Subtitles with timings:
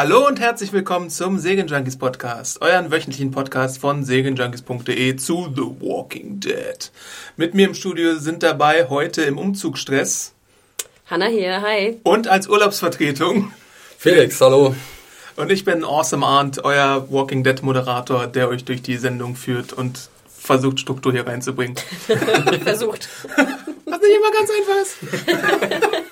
[0.00, 6.38] Hallo und herzlich willkommen zum Segenjunkies Podcast, euren wöchentlichen Podcast von segenjunkies.de zu The Walking
[6.38, 6.92] Dead.
[7.36, 10.34] Mit mir im Studio sind dabei heute im Umzugsstress
[11.06, 11.98] Hanna hier, hi.
[12.04, 13.52] und als Urlaubsvertretung
[13.98, 14.76] Felix, hallo.
[15.34, 19.72] und ich bin Awesome Arndt, euer Walking Dead Moderator, der euch durch die Sendung führt
[19.72, 21.76] und versucht Struktur hier reinzubringen.
[22.62, 23.08] Versucht.
[23.84, 26.04] Was nicht immer ganz einfach ist.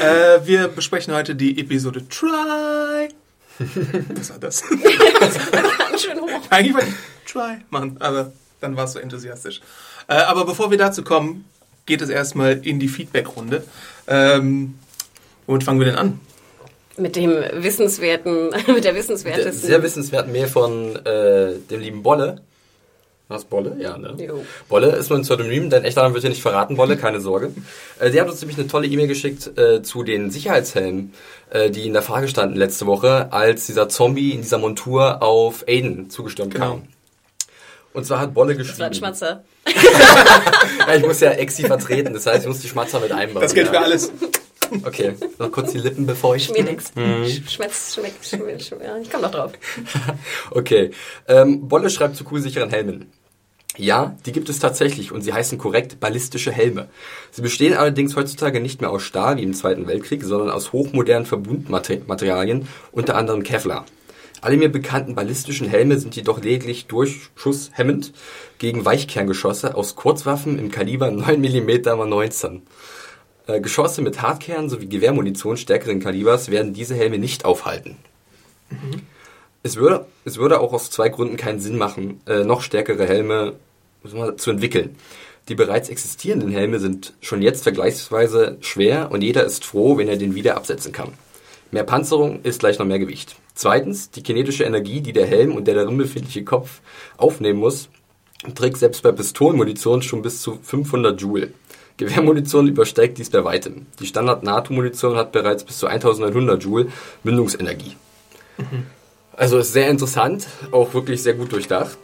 [0.00, 3.08] äh, wir besprechen heute die Episode Try.
[4.16, 4.62] Was war das?
[5.78, 6.28] Ganz schön hoch.
[6.50, 9.60] Eigentlich wollte ich Try machen, aber dann warst du enthusiastisch.
[10.08, 11.44] Äh, aber bevor wir dazu kommen,
[11.86, 13.64] geht es erstmal in die Feedback-Runde.
[14.06, 14.78] Ähm,
[15.46, 16.20] womit fangen wir denn an?
[16.96, 19.66] Mit dem wissenswerten, mit der Der wissenswertesten.
[19.68, 22.40] sehr wissenswerten Mail von äh, dem lieben Bolle.
[23.28, 23.74] Was, Bolle?
[23.78, 24.14] Ja, ne?
[24.22, 24.44] Jo.
[24.68, 27.52] Bolle ist nur ein Pseudonym, dein echter Name wird hier nicht verraten, Bolle, keine Sorge.
[27.98, 31.14] Äh, der hat uns nämlich eine tolle E-Mail geschickt äh, zu den Sicherheitshelmen,
[31.50, 35.64] äh, die in der Frage standen letzte Woche, als dieser Zombie in dieser Montur auf
[35.66, 36.66] Aiden zugestürmt Genau.
[36.72, 36.82] kam.
[37.94, 39.06] Und zwar hat Bolle Das war ein geschrieben.
[39.06, 39.44] Schmatzer.
[40.86, 43.40] Ja, ich muss ja Exi vertreten, das heißt, ich muss die Schmatzer mit einbauen.
[43.40, 43.72] Das gilt ja.
[43.72, 44.12] für alles.
[44.84, 46.54] Okay, noch kurz die Lippen befeuchten.
[46.54, 46.94] Mir nix.
[46.94, 47.26] Mhm.
[47.48, 48.84] Schmetzt, schmeckt, schmeckt, schmeckt.
[49.02, 49.52] Ich komm noch drauf.
[50.50, 50.90] Okay.
[51.28, 53.12] Ähm, Bolle schreibt zu kugelsicheren Helmen.
[53.76, 56.88] Ja, die gibt es tatsächlich und sie heißen korrekt ballistische Helme.
[57.32, 61.26] Sie bestehen allerdings heutzutage nicht mehr aus Stahl wie im Zweiten Weltkrieg, sondern aus hochmodernen
[61.26, 63.84] Verbundmaterialien, unter anderem Kevlar.
[64.44, 68.12] Alle mir bekannten ballistischen Helme sind jedoch lediglich durchschusshemmend
[68.58, 72.62] gegen Weichkerngeschosse aus Kurzwaffen im Kaliber 9 mm x 19.
[73.46, 77.96] Äh, Geschosse mit Hartkern sowie Gewehrmunition stärkeren Kalibers werden diese Helme nicht aufhalten.
[79.62, 83.54] Es würde, es würde auch aus zwei Gründen keinen Sinn machen, äh, noch stärkere Helme
[84.36, 84.96] zu entwickeln.
[85.48, 90.16] Die bereits existierenden Helme sind schon jetzt vergleichsweise schwer und jeder ist froh, wenn er
[90.16, 91.12] den wieder absetzen kann.
[91.70, 93.36] Mehr Panzerung ist gleich noch mehr Gewicht.
[93.54, 96.80] Zweitens, die kinetische Energie, die der Helm und der darin befindliche Kopf
[97.16, 97.88] aufnehmen muss,
[98.54, 101.52] trägt selbst bei Pistolenmunition schon bis zu 500 Joule.
[101.96, 103.86] Gewehrmunition übersteigt dies bei weitem.
[104.00, 106.88] Die Standard-NATO-Munition hat bereits bis zu 1900 Joule
[107.22, 107.96] Mündungsenergie.
[109.36, 111.98] Also ist sehr interessant, auch wirklich sehr gut durchdacht.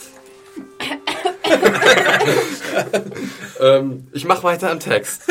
[3.60, 5.22] ähm, ich mache weiter am Text.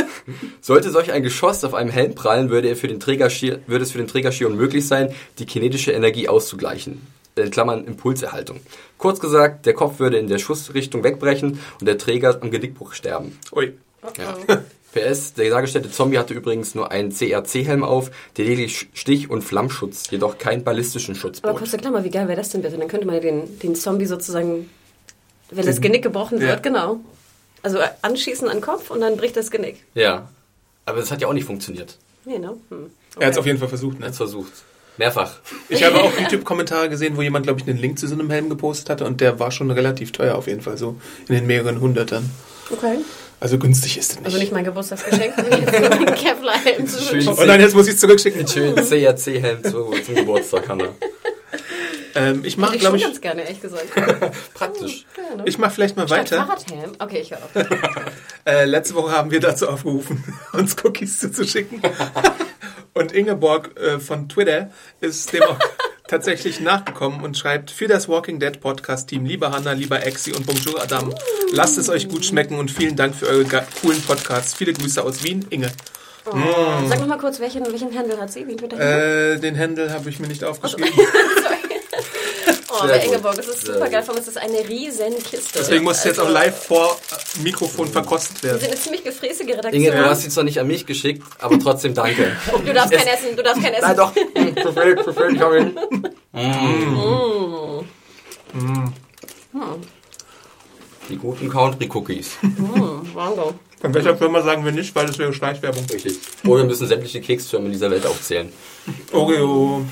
[0.62, 3.30] Sollte solch ein Geschoss auf einem Helm prallen, würde, er für den Träger
[3.68, 7.02] würde es für den Träger schier unmöglich sein, die kinetische Energie auszugleichen.
[7.36, 8.60] In Klammern Impulserhaltung.
[8.98, 13.40] Kurz gesagt, der Kopf würde in der Schussrichtung wegbrechen und der Träger am Genickbruch sterben.
[13.54, 13.74] Ui.
[14.18, 14.38] Ja.
[14.94, 20.10] PS, der dargestellte Zombie hatte übrigens nur einen CRC-Helm auf, der lediglich Stich- und Flammschutz,
[20.10, 21.60] jedoch keinen ballistischen Schutz Aber bot.
[21.62, 22.76] kurze Klammer, wie geil wäre das denn bitte?
[22.78, 24.68] Dann könnte man ja den, den Zombie sozusagen,
[25.52, 26.48] wenn das Genick gebrochen Ja.
[26.48, 27.02] wird, genau.
[27.62, 29.84] Also äh, anschießen an den Kopf und dann bricht das Genick.
[29.94, 30.28] Ja,
[30.86, 31.96] aber das hat ja auch nicht funktioniert.
[32.26, 32.58] Nee, ne?
[32.70, 32.90] Hm.
[33.20, 33.40] Er hat es Okay.
[33.40, 34.00] auf jeden Fall versucht.
[34.00, 34.08] Ne?
[34.08, 34.54] Jetzt versucht.
[34.98, 35.36] Mehrfach.
[35.70, 38.50] Ich habe auch YouTube-Kommentare gesehen, wo jemand, glaube ich, einen Link zu so einem Helm
[38.50, 41.80] gepostet hatte und der war schon relativ teuer auf jeden Fall, so in den mehreren
[41.80, 42.28] Hundertern.
[42.72, 42.98] Okay.
[43.40, 44.26] Also günstig ist es nicht.
[44.26, 47.28] Also nicht mein Geburtstagsgeschenk, sondern jetzt den Kevlar-Helm zu Schön.
[47.28, 48.46] oh nein, jetzt muss ich es zurückschicken.
[48.48, 50.90] Schön CRC-Helm zu, zum Geburtstag, Hanna.
[52.16, 53.88] Ähm, ich mache, Hätte ich glaube schon ich, ganz gerne, ehrlich gesagt.
[54.54, 55.06] Praktisch.
[55.16, 55.44] Ja, ne?
[55.46, 56.46] ich mache vielleicht mal Statt weiter.
[56.46, 56.92] Fahrradhelm?
[57.00, 57.52] Okay, ich höre auf.
[58.46, 60.24] Äh, letzte Woche haben wir dazu aufgerufen,
[60.54, 61.82] uns Cookies zuzuschicken.
[62.94, 64.72] Und Ingeborg äh, von Twitter
[65.02, 65.60] ist dem auch
[66.10, 70.46] tatsächlich nachgekommen und schreibt für das Walking Dead Podcast Team, lieber Hanna, lieber Exi und
[70.46, 71.14] Bonjour Adam,
[71.54, 74.56] lasst es euch gut schmecken und vielen Dank für eure coolen Podcasts.
[74.56, 75.72] Viele Grüße aus Wien, Inge.
[76.26, 76.32] Oh.
[76.88, 78.46] Sag noch mal kurz, welchen, welchen Handel hat sie?
[78.48, 80.92] Wie wird der Äh, den Händel habe ich mir nicht aufgeschrieben.
[82.72, 83.08] Oh, Sehr bei gut.
[83.08, 84.04] Ingeborg, das ist super geil.
[84.04, 85.58] Vor allem ist das eine riesen Kiste.
[85.58, 88.62] Deswegen muss es jetzt auch Also, live vor äh, Mikrofon verkostet Wir werden.
[88.62, 89.74] sind eine ziemlich gefräßige Redaktion.
[89.74, 92.32] Inge, du hast sie zwar nicht an mich geschickt, aber trotzdem danke.
[92.66, 93.88] Du darfst kein Essen, du darfst kein Essen.
[93.88, 94.14] Nein, doch.
[94.62, 95.78] Perfekt, perfekt, ich hab ihn.
[101.10, 102.38] Die guten Country-Cookies.
[103.14, 103.56] Wango.
[103.82, 105.86] Von welcher Firma sagen wir nicht, weil das wäre Schleichwerbung.
[105.92, 106.20] Richtig.
[106.46, 108.52] Oder wir müssen sämtliche Keksfirmen dieser Welt aufzählen.
[109.14, 109.86] Oreo.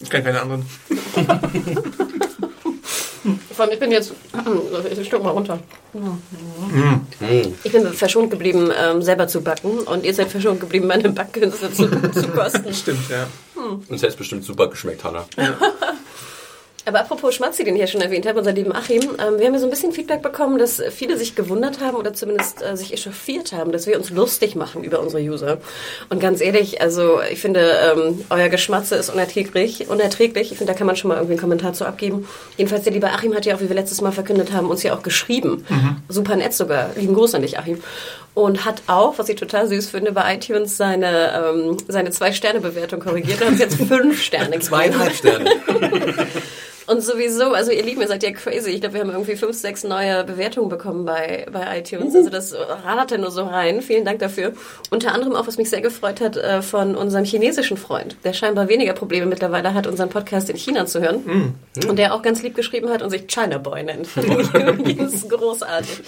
[0.00, 0.66] Ich kenne keine anderen.
[3.52, 4.12] Vor allem, ich bin jetzt.
[4.98, 5.58] Ich stück mal runter.
[5.92, 7.00] Hm.
[7.64, 9.78] Ich bin verschont geblieben, ähm, selber zu backen.
[9.78, 12.74] Und ihr seid verschont geblieben, meine Backkünste zu, zu kosten.
[12.74, 13.26] Stimmt, ja.
[13.88, 15.26] Hätte es bestimmt super geschmeckt, Hanna.
[16.86, 19.54] Aber apropos Schmatzi, den ich ja schon erwähnt habe, unser lieben Achim, ähm, wir haben
[19.54, 22.92] ja so ein bisschen Feedback bekommen, dass viele sich gewundert haben oder zumindest äh, sich
[22.92, 25.58] echauffiert haben, dass wir uns lustig machen über unsere User.
[26.10, 29.88] Und ganz ehrlich, also ich finde, ähm, euer Geschmatze ist unerträglich.
[29.88, 30.52] unerträglich.
[30.52, 32.28] Ich finde, da kann man schon mal irgendwie einen Kommentar zu abgeben.
[32.58, 34.94] Jedenfalls, der liebe Achim hat ja auch, wie wir letztes Mal verkündet haben, uns ja
[34.94, 35.64] auch geschrieben.
[36.08, 36.90] Super nett sogar.
[36.96, 37.82] Lieben Gruß an dich, Achim.
[38.34, 43.40] und hat auch, was ich total süß finde, bei iTunes seine, ähm, seine Zwei-Sterne-Bewertung korrigiert
[43.40, 44.58] und hat jetzt fünf Sterne.
[44.58, 45.50] Zweieinhalb Sterne.
[46.86, 48.70] Und sowieso, also ihr Lieben, ihr seid ja crazy.
[48.70, 52.14] Ich glaube, wir haben irgendwie fünf, sechs neue Bewertungen bekommen bei, bei iTunes.
[52.14, 53.80] Also das raderte nur so rein.
[53.80, 54.52] Vielen Dank dafür.
[54.90, 58.68] Unter anderem auch, was mich sehr gefreut hat, äh, von unserem chinesischen Freund, der scheinbar
[58.68, 61.54] weniger Probleme mittlerweile hat, unseren Podcast in China zu hören.
[61.88, 64.08] Und der auch ganz lieb geschrieben hat und sich China Boy nennt.
[64.34, 66.02] Ich übrigens großartig.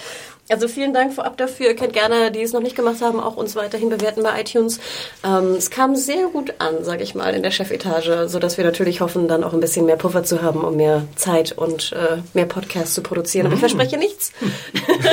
[0.49, 1.67] Also vielen Dank vorab dafür.
[1.67, 4.79] Ihr könnt gerne, die es noch nicht gemacht haben, auch uns weiterhin bewerten bei iTunes.
[5.23, 8.63] Ähm, es kam sehr gut an, sage ich mal, in der Chefetage, so dass wir
[8.63, 12.17] natürlich hoffen, dann auch ein bisschen mehr Puffer zu haben, um mehr Zeit und äh,
[12.33, 13.47] mehr Podcasts zu produzieren.
[13.47, 14.31] Aber ich verspreche nichts.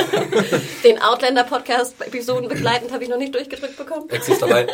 [0.83, 4.09] Den Outlander-Podcast-Episoden begleitend habe ich noch nicht durchgedrückt bekommen.
[4.09, 4.67] Ex ist dabei.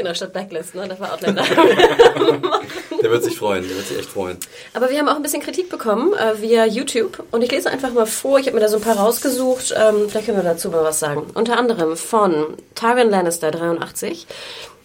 [0.00, 0.88] Genau, statt Blacklist, ne?
[0.88, 1.44] Das war Outlander.
[3.02, 3.68] Der wird sich freuen.
[3.68, 4.38] Der wird sich echt freuen.
[4.72, 7.92] Aber wir haben auch ein bisschen Kritik bekommen äh, via YouTube und ich lese einfach
[7.92, 8.38] mal vor.
[8.38, 9.74] Ich habe mir da so ein paar rausgesucht.
[9.76, 11.26] Ähm, vielleicht können wir dazu mal was sagen.
[11.34, 14.26] Unter anderem von Tyrion Lannister 83.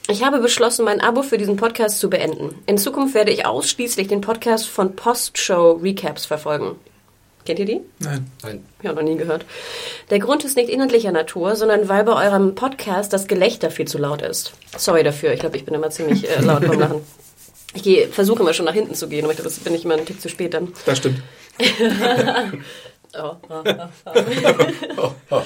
[0.09, 2.61] Ich habe beschlossen, mein Abo für diesen Podcast zu beenden.
[2.65, 6.75] In Zukunft werde ich ausschließlich den Podcast von Postshow Recaps verfolgen.
[7.45, 7.81] Kennt ihr die?
[7.99, 8.25] Nein.
[8.41, 8.65] Nein.
[8.81, 9.45] Ja, noch nie gehört.
[10.09, 13.99] Der Grund ist nicht inhaltlicher Natur, sondern weil bei eurem Podcast das Gelächter viel zu
[13.99, 14.53] laut ist.
[14.77, 17.01] Sorry dafür, ich glaube, ich bin immer ziemlich äh, laut beim Lachen.
[17.75, 19.95] Ich versuche immer schon nach hinten zu gehen, aber ich glaube, das bin ich immer
[19.95, 20.71] einen Tick zu spät dann.
[20.85, 21.21] Das stimmt.
[23.17, 23.63] Oh, oh,
[24.97, 25.41] oh, oh.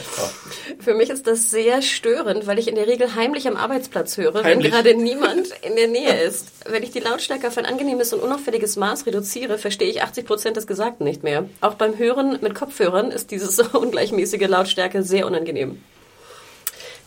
[0.80, 4.34] Für mich ist das sehr störend, weil ich in der Regel heimlich am Arbeitsplatz höre,
[4.36, 4.72] wenn Heimlich?
[4.72, 6.48] gerade niemand in der Nähe ist.
[6.70, 10.58] Wenn ich die Lautstärke auf ein angenehmes und unauffälliges Maß reduziere, verstehe ich 80 Prozent
[10.58, 11.46] des Gesagten nicht mehr.
[11.62, 15.82] Auch beim Hören mit Kopfhörern ist diese ungleichmäßige Lautstärke sehr unangenehm.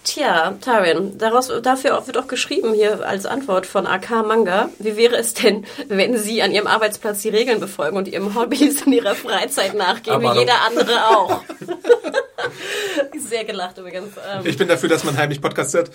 [0.05, 4.69] Tja, Tarin, daraus, dafür wird auch geschrieben hier als Antwort von AK Manga.
[4.81, 8.83] Wie wäre es denn, wenn Sie an Ihrem Arbeitsplatz die Regeln befolgen und Ihrem Hobbys
[8.83, 10.41] in Ihrer Freizeit nachgehen, wie Abmahnung.
[10.41, 11.41] jeder andere auch?
[13.29, 14.09] Sehr gelacht übrigens.
[14.29, 15.91] Ähm, Ich bin dafür, dass man heimlich Podcast hört.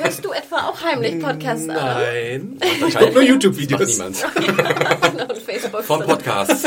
[0.00, 1.76] hörst du etwa auch heimlich Podcasts an?
[1.76, 2.58] Nein.
[2.88, 3.88] Ich gucke nur YouTube-Videos.
[3.98, 4.24] niemand.
[5.28, 5.82] Und Facebook.
[5.84, 6.62] Von Podcasts.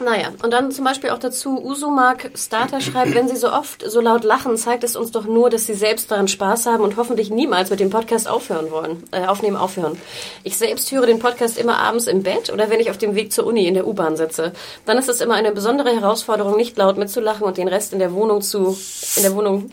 [0.00, 4.00] Naja, und dann zum Beispiel auch dazu, Usumark Starter schreibt, wenn Sie so oft so
[4.00, 7.30] laut lachen, zeigt es uns doch nur, dass Sie selbst daran Spaß haben und hoffentlich
[7.30, 9.98] niemals mit dem Podcast aufhören wollen, äh, aufnehmen aufhören.
[10.44, 13.32] Ich selbst höre den Podcast immer abends im Bett oder wenn ich auf dem Weg
[13.32, 14.52] zur Uni in der U-Bahn sitze.
[14.86, 18.12] Dann ist es immer eine besondere Herausforderung, nicht laut mitzulachen und den Rest in der
[18.12, 18.78] Wohnung zu,
[19.16, 19.70] in der Wohnung,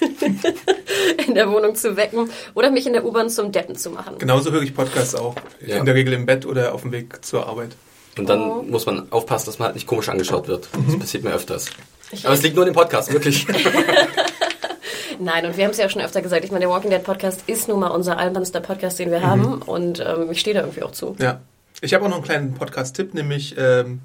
[1.26, 4.18] in der Wohnung zu wecken oder mich in der U-Bahn zum Deppen zu machen.
[4.18, 5.36] Genauso höre ich Podcasts auch.
[5.64, 5.76] Ja.
[5.76, 7.76] In der Regel im Bett oder auf dem Weg zur Arbeit.
[8.18, 10.68] Und dann muss man aufpassen, dass man halt nicht komisch angeschaut wird.
[10.86, 11.66] Das passiert mir öfters.
[12.10, 13.46] Ich- Aber es liegt nur in dem Podcast, wirklich.
[15.20, 16.44] Nein, und wir haben es ja auch schon öfter gesagt.
[16.44, 19.60] Ich meine, der Walking Dead Podcast ist nun mal unser albernster Podcast, den wir haben.
[19.62, 21.16] Und ähm, ich stehe da irgendwie auch zu.
[21.18, 21.40] Ja.
[21.80, 24.00] Ich habe auch noch einen kleinen Podcast-Tipp, nämlich ähm,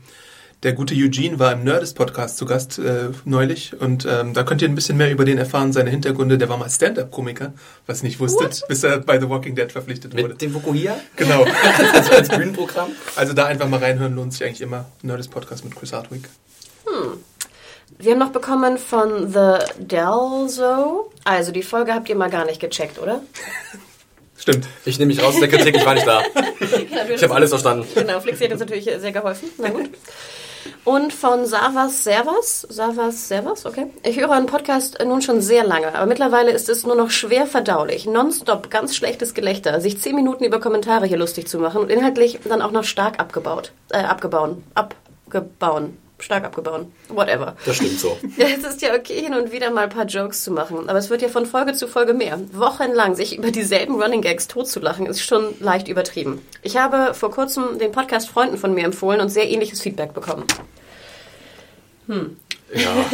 [0.63, 4.69] der gute Eugene war im Nerdist-Podcast zu Gast äh, neulich und ähm, da könnt ihr
[4.69, 6.37] ein bisschen mehr über den erfahren, seine Hintergründe.
[6.37, 7.53] Der war mal Stand-Up-Komiker,
[7.85, 10.29] was ihr nicht wusstet, bis er bei The Walking Dead verpflichtet wurde.
[10.29, 10.99] Mit dem Vokuhia?
[11.15, 11.45] Genau.
[11.93, 12.89] Also als Bühnenprogramm?
[13.15, 14.85] Also da einfach mal reinhören, lohnt sich eigentlich immer.
[15.01, 16.29] Nerdist-Podcast mit Chris Hardwick.
[17.97, 21.11] Wir haben noch bekommen von The Delzo.
[21.23, 23.21] Also, die Folge habt ihr mal gar nicht gecheckt, oder?
[24.37, 24.67] Stimmt.
[24.83, 26.23] Ich nehme mich raus aus der Kritik, ich war nicht da.
[27.13, 27.85] Ich habe alles verstanden.
[27.93, 29.49] Genau, Flixi hat uns natürlich sehr geholfen.
[29.57, 29.89] Na gut.
[30.85, 32.67] Und von Savas Servas.
[32.69, 33.87] Savas Servas, okay.
[34.03, 37.45] Ich höre einen Podcast nun schon sehr lange, aber mittlerweile ist es nur noch schwer
[37.45, 38.05] verdaulich.
[38.05, 42.39] Nonstop ganz schlechtes Gelächter, sich zehn Minuten über Kommentare hier lustig zu machen und inhaltlich
[42.43, 43.71] dann auch noch stark abgebaut.
[43.89, 44.63] Äh, abgebauen.
[44.73, 45.97] Abgebauen.
[46.23, 46.91] Stark abgebauen.
[47.09, 47.55] Whatever.
[47.65, 48.17] Das stimmt so.
[48.37, 50.97] Ja, es ist ja okay, hin und wieder mal ein paar Jokes zu machen, aber
[50.97, 52.39] es wird ja von Folge zu Folge mehr.
[52.51, 56.41] Wochenlang sich über dieselben Running Gags totzulachen, ist schon leicht übertrieben.
[56.61, 60.45] Ich habe vor kurzem den Podcast Freunden von mir empfohlen und sehr ähnliches Feedback bekommen.
[62.07, 63.05] Ja.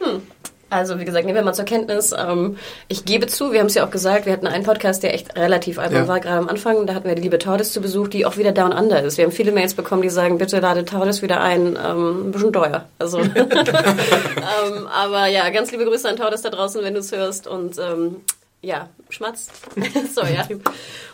[0.70, 2.14] Also, wie gesagt, nehmen wir mal zur Kenntnis.
[2.16, 2.56] Ähm,
[2.88, 5.36] ich gebe zu, wir haben es ja auch gesagt, wir hatten einen Podcast, der echt
[5.36, 6.08] relativ albern Ja.
[6.08, 6.86] war, gerade am Anfang.
[6.86, 9.18] Da hatten wir die liebe Tordes zu Besuch, die auch wieder Down Under ist.
[9.18, 11.76] Wir haben viele Mails bekommen, die sagen, bitte lade Tordes wieder ein.
[11.84, 12.84] Ähm, ein bisschen teuer.
[12.98, 17.46] Also, ähm, aber ja, ganz liebe Grüße an Tordes da draußen, wenn du es hörst.
[17.46, 18.16] Und ähm,
[18.62, 19.48] ja, Schmatz.
[20.14, 20.60] Sorry, Achim.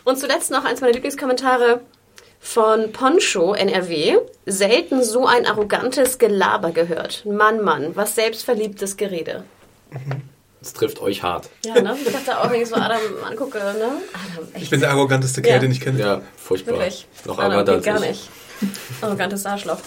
[0.03, 1.81] Und zuletzt noch eins meiner Lieblingskommentare
[2.47, 4.17] von Poncho NRW.
[4.45, 7.25] Selten so ein arrogantes Gelaber gehört.
[7.25, 9.43] Mann, Mann, was selbstverliebtes Gerede.
[10.61, 11.49] Das trifft euch hart.
[11.65, 11.95] Ja, ne?
[12.05, 12.99] Ich dachte auch, wenn ich so Adam
[13.29, 13.73] angucke, ne?
[14.33, 15.59] Adam, Ich echt, bin der arroganteste Kerl, Ja.
[15.59, 15.99] den ich kenne.
[15.99, 16.75] Ja, furchtbar.
[16.75, 17.05] wirklich.
[17.25, 18.09] Noch arroganter gar als ich.
[18.09, 18.29] nicht.
[19.01, 19.77] Arrogantes Arschloch.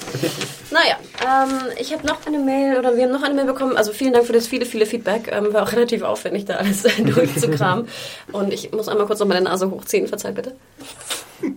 [0.70, 3.76] naja, ähm, ich habe noch eine Mail, oder wir haben noch eine Mail bekommen.
[3.76, 5.28] Also vielen Dank für das viele, viele Feedback.
[5.32, 7.88] Ähm, war auch relativ aufwendig, da alles durchzukramen.
[8.32, 10.06] Und ich muss einmal kurz noch meine Nase hochziehen.
[10.06, 10.54] Verzeiht bitte.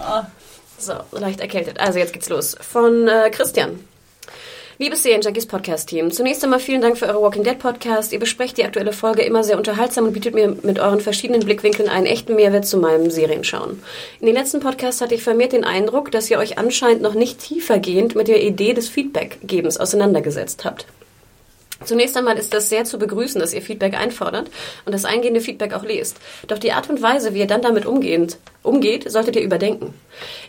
[0.00, 0.26] Ah,
[0.78, 1.78] so, leicht erkältet.
[1.78, 2.56] Also jetzt geht's los.
[2.60, 3.84] Von äh, Christian.
[4.78, 8.14] Liebes Serienjunkies Podcast-Team, zunächst einmal vielen Dank für eure Walking Dead Podcast.
[8.14, 11.86] Ihr besprecht die aktuelle Folge immer sehr unterhaltsam und bietet mir mit euren verschiedenen Blickwinkeln
[11.86, 13.82] einen echten Mehrwert zu meinem Serienschauen.
[14.20, 17.40] In den letzten Podcasts hatte ich vermehrt den Eindruck, dass ihr euch anscheinend noch nicht
[17.40, 20.86] tiefergehend mit der Idee des Feedback-Gebens auseinandergesetzt habt.
[21.84, 24.50] Zunächst einmal ist das sehr zu begrüßen, dass ihr Feedback einfordert
[24.84, 26.18] und das eingehende Feedback auch lest.
[26.46, 29.94] Doch die Art und Weise, wie ihr dann damit umgehend, umgeht, solltet ihr überdenken.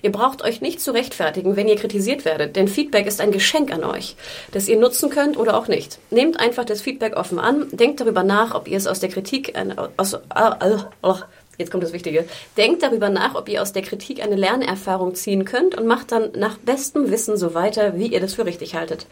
[0.02, 3.72] Ihr braucht euch nicht zu rechtfertigen, wenn ihr kritisiert werdet, denn Feedback ist ein Geschenk
[3.72, 4.16] an euch,
[4.52, 6.00] das ihr nutzen könnt oder auch nicht.
[6.10, 9.56] Nehmt einfach das Feedback offen an, denkt darüber nach, ob ihr es aus der Kritik,
[9.56, 11.14] äh, aus, äh, äh,
[11.58, 12.26] Jetzt kommt das Wichtige.
[12.58, 16.32] Denkt darüber nach, ob ihr aus der Kritik eine Lernerfahrung ziehen könnt und macht dann
[16.36, 19.06] nach bestem Wissen so weiter, wie ihr das für richtig haltet.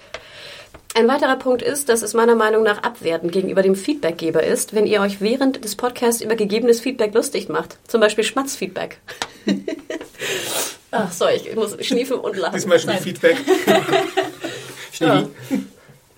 [0.95, 4.87] Ein weiterer Punkt ist, dass es meiner Meinung nach abwertend gegenüber dem Feedbackgeber ist, wenn
[4.87, 7.77] ihr euch während des Podcasts über gegebenes Feedback lustig macht.
[7.87, 8.97] Zum Beispiel Schmatzfeedback.
[10.91, 12.55] Ach, sorry, ich muss schniefen und lachen.
[12.55, 13.37] Diesmal Schniefeedback.
[14.99, 15.27] Ja.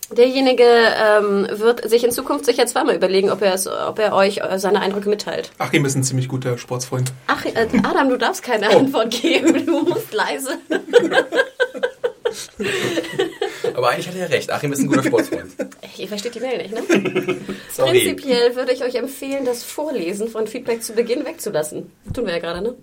[0.10, 4.40] Derjenige ähm, wird sich in Zukunft sicher zweimal überlegen, ob er, es, ob er euch
[4.40, 5.52] äh, seine Eindrücke mitteilt.
[5.58, 7.14] Achim ist ein ziemlich guter Sportsfreund.
[7.28, 9.66] Ach, äh, Adam, du darfst keine Antwort geben.
[9.66, 10.58] Du musst leise.
[13.74, 14.52] Aber eigentlich hat er recht.
[14.52, 15.52] Achim ist ein guter Sportsfreund.
[15.98, 16.82] Ihr versteht die Mail nicht, ne?
[17.72, 17.92] Sorry.
[17.92, 21.92] Prinzipiell würde ich euch empfehlen, das Vorlesen von Feedback zu Beginn wegzulassen.
[22.14, 22.76] Tun wir ja gerade, ne?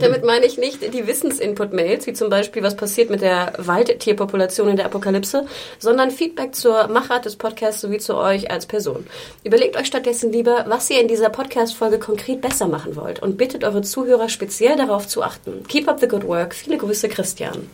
[0.00, 4.76] Damit meine ich nicht die Wissensinput-Mails, wie zum Beispiel, was passiert mit der Waldtierpopulation in
[4.76, 5.46] der Apokalypse,
[5.78, 9.06] sondern Feedback zur Machart des Podcasts sowie zu euch als Person.
[9.44, 13.64] Überlegt euch stattdessen lieber, was ihr in dieser Podcast-Folge konkret besser machen wollt und bittet
[13.64, 15.64] eure Zuhörer speziell darauf zu achten.
[15.68, 16.54] Keep up the good work.
[16.54, 17.68] Viele Grüße, Christian.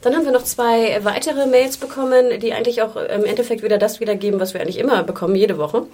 [0.00, 3.98] Dann haben wir noch zwei weitere Mails bekommen, die eigentlich auch im Endeffekt wieder das
[3.98, 5.86] wiedergeben, was wir eigentlich immer bekommen, jede Woche.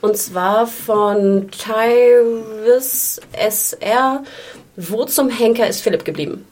[0.00, 4.24] Und zwar von Tyrus SR.
[4.76, 6.46] Wo zum Henker ist Philipp geblieben?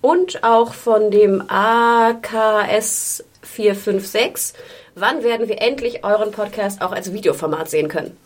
[0.00, 4.54] Und auch von dem AKS 456.
[4.94, 8.16] Wann werden wir endlich euren Podcast auch als Videoformat sehen können?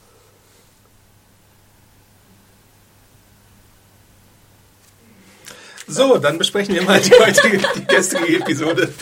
[5.90, 8.92] So, dann besprechen wir mal die heutige, die gestrige Episode.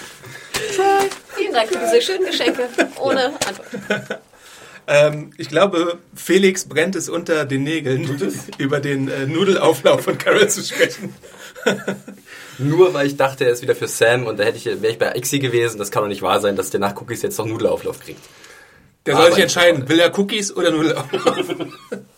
[1.37, 2.69] Vielen Dank für diese schönen Geschenke.
[3.01, 4.21] Ohne Antwort.
[4.87, 10.49] Ähm, ich glaube, Felix brennt es unter den Nägeln, über den äh, Nudelauflauf von Carol
[10.49, 11.15] zu sprechen.
[12.57, 14.99] Nur weil ich dachte, er ist wieder für Sam und da hätte ich, wäre ich
[14.99, 15.77] bei Ixi gewesen.
[15.79, 18.21] Das kann doch nicht wahr sein, dass der nach Cookies jetzt noch Nudelauflauf kriegt.
[19.05, 21.37] Der soll sich ich- entscheiden, will er Cookies oder Nudelauflauf?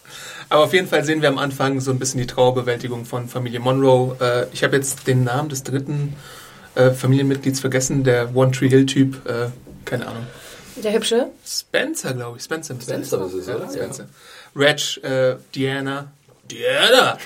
[0.51, 3.61] Aber auf jeden Fall sehen wir am Anfang so ein bisschen die Trauerbewältigung von Familie
[3.61, 4.17] Monroe.
[4.21, 6.17] Äh, ich habe jetzt den Namen des dritten
[6.75, 9.47] äh, Familienmitglieds vergessen, der One Tree Hill Typ, äh,
[9.85, 10.27] keine Ahnung.
[10.77, 11.29] Der Hübsche.
[11.47, 12.45] Spencer, glaube ich.
[12.45, 12.75] Spencer.
[12.81, 13.71] Spencer ist es, ja, oder?
[13.71, 14.07] Spencer.
[14.57, 16.11] Reg, äh, Diana.
[16.51, 17.17] Diana!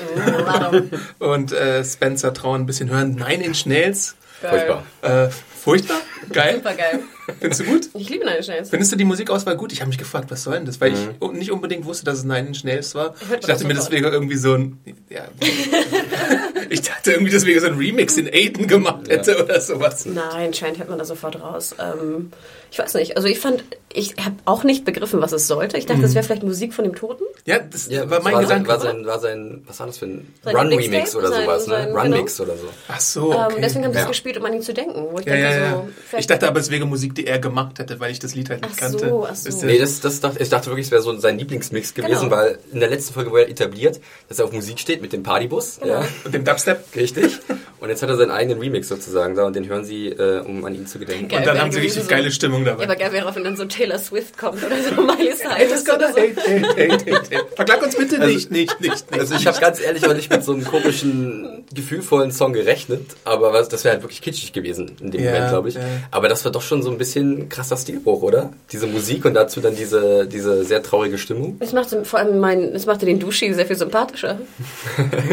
[1.18, 3.14] Oh, Und äh, Spencer trauen ein bisschen hören.
[3.14, 4.16] Nine Inch Nails.
[4.40, 4.84] Furchtbar.
[5.00, 6.00] Äh, furchtbar?
[6.30, 6.56] Geil.
[6.56, 7.00] Super geil.
[7.40, 7.88] Findest du gut?
[7.94, 8.70] Ich liebe deine Schnells.
[8.70, 9.72] Findest du die Musikauswahl gut?
[9.72, 10.80] Ich habe mich gefragt, was soll denn das?
[10.80, 13.14] Weil ich nicht unbedingt wusste, dass es Nine Inch Nails war.
[13.20, 14.78] Ich man dachte mir, wäre irgendwie so ein...
[15.08, 15.24] Ja.
[16.70, 20.06] ich dachte irgendwie, das wäre so ein Remix, den Aiden gemacht hätte oder sowas.
[20.06, 21.74] Nein, scheint hört man da sofort raus.
[21.78, 22.30] Ähm,
[22.70, 23.16] ich weiß nicht.
[23.16, 25.78] Also ich fand, ich habe auch nicht begriffen, was es sollte.
[25.78, 27.24] Ich dachte, das wäre vielleicht Musik von dem Toten.
[27.46, 28.66] Ja, das Ja, war mein war Gedanke.
[28.70, 31.18] Sein, war, sein, war sein, was war das für ein Sein Run-Remix Mixtape?
[31.18, 31.74] oder Sein- sowas, ne?
[31.74, 32.68] sein- Run-Mix oder so.
[32.88, 33.54] Ach so, okay.
[33.56, 34.04] Ähm, deswegen haben sie Ja.
[34.04, 34.94] es gespielt, um an ihn zu denken.
[35.10, 35.84] Wo ich ja, denke, ja, ja.
[36.10, 38.48] so, Ich dachte aber, es wäre Musik, die er gemacht hätte, weil ich das Lied
[38.48, 39.08] halt nicht Ach kannte.
[39.10, 39.50] so, ach so.
[39.60, 39.64] Ihr?
[39.66, 42.30] Nee, das, das dachte, ich dachte wirklich, es wäre so sein Lieblingsmix gewesen, Genau.
[42.36, 45.22] weil in der letzten Folge wurde er etabliert, dass er auf Musik steht mit dem
[45.22, 45.80] Partybus.
[45.82, 45.94] Genau.
[46.00, 46.82] Ja, Und dem Dubstep.
[46.96, 47.40] richtig.
[47.80, 50.64] Und jetzt hat er seinen eigenen Remix sozusagen da und den hören sie, äh, um
[50.64, 51.28] an ihn zu gedenken.
[51.28, 51.40] Geil.
[51.40, 52.08] Und dann haben sie richtig so.
[52.08, 52.84] geile Stimmung dabei.
[52.84, 55.82] Ja, aber geil wäre auch, wenn dann so Taylor Swift kommt oder so Miley Cyrus
[55.94, 56.18] oder so.
[56.18, 57.33] Hate, hate, hate, hate.
[57.56, 59.20] Verklag uns bitte Also- nicht, nicht, nicht, nicht.
[59.20, 63.52] Also ich habe ganz ehrlich auch nicht mit so einem komischen, gefühlvollen Song gerechnet, aber
[63.52, 65.74] was, das wäre halt wirklich kitschig gewesen in dem Ja, Moment, glaube ich.
[65.74, 65.80] ja.
[66.10, 68.52] Aber das war doch schon so ein bisschen krasser Stilbruch, oder?
[68.72, 71.56] Diese Musik und dazu dann diese, diese sehr traurige Stimmung.
[71.60, 74.38] Es machte vor allem mein, es machte den Duschi sehr viel sympathischer.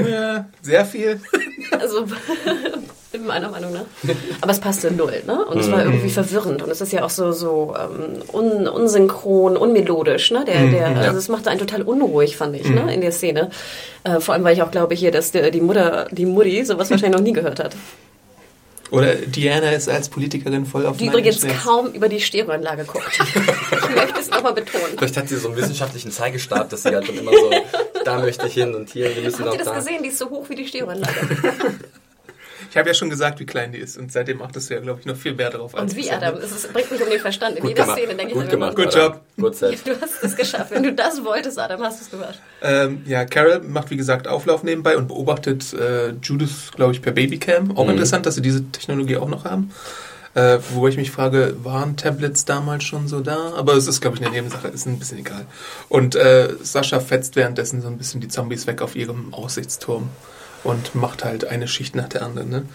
[0.09, 1.19] Ja, sehr viel.
[1.79, 2.05] Also
[3.21, 3.85] meiner Meinung nach.
[4.41, 5.45] Aber es passte null, ne?
[5.45, 6.61] Und es war irgendwie verwirrend.
[6.61, 10.43] Und es ist ja auch so, so ähm, un, unsynchron, unmelodisch, ne?
[10.45, 12.93] Der, der, also es machte einen total unruhig, fand ich, ne?
[12.93, 13.49] In der Szene.
[14.03, 16.89] Äh, vor allem, weil ich auch glaube hier, dass die, die Mutter, die Mutti sowas
[16.89, 17.75] wahrscheinlich noch nie gehört hat.
[18.91, 21.63] Oder Diana ist als Politikerin voll auf Die übrigens Nails.
[21.63, 23.07] kaum über die Stereoanlage guckt.
[23.21, 24.97] ich möchte es nochmal betonen.
[24.97, 27.49] Vielleicht hat sie so einen wissenschaftlichen Zeigestab, dass sie halt dann immer so,
[28.03, 29.75] da möchte ich hin und hier, wir müssen Habt auch ihr das da.
[29.75, 30.03] gesehen?
[30.03, 31.13] Die ist so hoch wie die Stereoanlage.
[32.71, 35.01] Ich habe ja schon gesagt, wie klein die ist und seitdem achtest du ja, glaube
[35.01, 35.73] ich, noch viel mehr darauf.
[35.73, 36.35] Und wie, Adam?
[36.35, 37.57] Es bringt mich um den Verstand.
[37.57, 37.97] In Gut jeder gemacht.
[37.99, 38.75] Szene denke ich Gut mir gemacht.
[38.77, 39.21] Good job.
[39.37, 39.77] Gut set.
[39.85, 40.71] Du hast es geschafft.
[40.71, 42.41] Wenn du das wolltest, Adam, hast du es gemacht.
[42.61, 47.11] Ähm, ja, Carol macht wie gesagt Auflauf nebenbei und beobachtet äh, Judith, glaube ich, per
[47.11, 47.75] Babycam.
[47.75, 47.91] Auch Mhm.
[47.91, 49.71] interessant, dass sie diese Technologie auch noch haben.
[50.33, 53.51] Äh, wo ich mich frage, waren Tablets damals schon so da?
[53.57, 55.45] Aber es ist, glaube ich, eine Nebensache, ist ein bisschen egal.
[55.89, 60.07] Und äh, Sascha fetzt währenddessen so ein bisschen die Zombies weg auf ihrem Aussichtsturm
[60.63, 62.49] und macht halt eine Schicht nach der anderen.
[62.49, 62.65] Ne?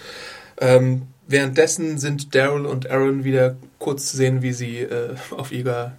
[0.58, 5.96] Ähm, währenddessen sind Daryl und Aaron wieder kurz zu sehen, wie sie äh, auf ihrer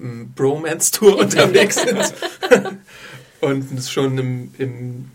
[0.00, 2.14] ähm, Bromance-Tour unterwegs sind.
[3.40, 5.10] und schon im, im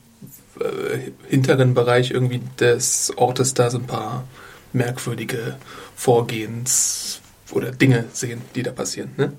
[0.60, 4.28] äh, hinteren Bereich irgendwie des Ortes da so ein paar
[4.74, 5.58] merkwürdige
[5.96, 9.12] Vorgehens oder Dinge sehen, die da passieren.
[9.18, 9.34] Ne?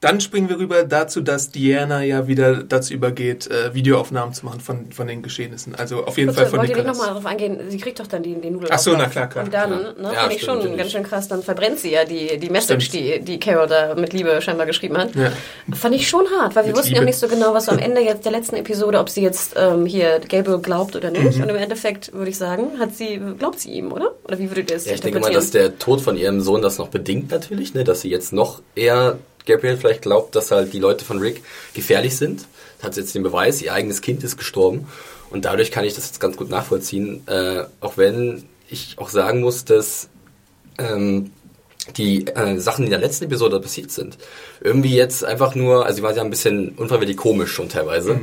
[0.00, 4.60] Dann springen wir rüber dazu, dass Diana ja wieder dazu übergeht, äh, Videoaufnahmen zu machen
[4.60, 5.74] von, von den Geschehnissen.
[5.74, 7.58] Also auf jeden Fall Kurz, von wollt ihr nicht nochmal darauf eingehen?
[7.68, 8.70] Sie kriegt doch dann die, die Nudeln.
[8.72, 9.94] Ach so, na klar, klar, Und dann, klar.
[9.98, 10.78] ne, Ja, fand ich schon natürlich.
[10.78, 13.04] ganz schön krass, dann verbrennt sie ja die, die Message, Stimmt.
[13.04, 15.16] die, die Carol da mit Liebe scheinbar geschrieben hat.
[15.16, 15.32] Ja.
[15.74, 17.02] Fand ich schon hart, weil wir Mit wussten ja Liebe.
[17.02, 19.54] auch nicht so genau, was so am Ende jetzt der letzten Episode, ob sie jetzt
[19.56, 21.38] ähm, hier Gabriel glaubt oder nicht.
[21.38, 21.42] Mhm.
[21.42, 24.12] Und im Endeffekt würde ich sagen, hat sie, glaubt sie ihm, oder?
[24.22, 26.62] Oder wie würdet ihr es Ja, ich denke mal, dass der Tod von ihrem Sohn
[26.62, 30.72] das noch bedingt natürlich, ne, dass sie jetzt noch eher Gabriel vielleicht glaubt, dass halt
[30.72, 31.42] die Leute von Rick
[31.74, 32.46] gefährlich sind.
[32.82, 34.86] Hat sie jetzt den Beweis, ihr eigenes Kind ist gestorben.
[35.30, 37.26] Und dadurch kann ich das jetzt ganz gut nachvollziehen.
[37.26, 40.08] Äh, auch wenn ich auch sagen muss, dass
[40.78, 41.32] ähm,
[41.96, 44.18] die äh, Sachen, die in der letzten Episode passiert sind,
[44.60, 48.20] irgendwie jetzt einfach nur, also die waren ja ein bisschen unfreiwillig komisch schon teilweise.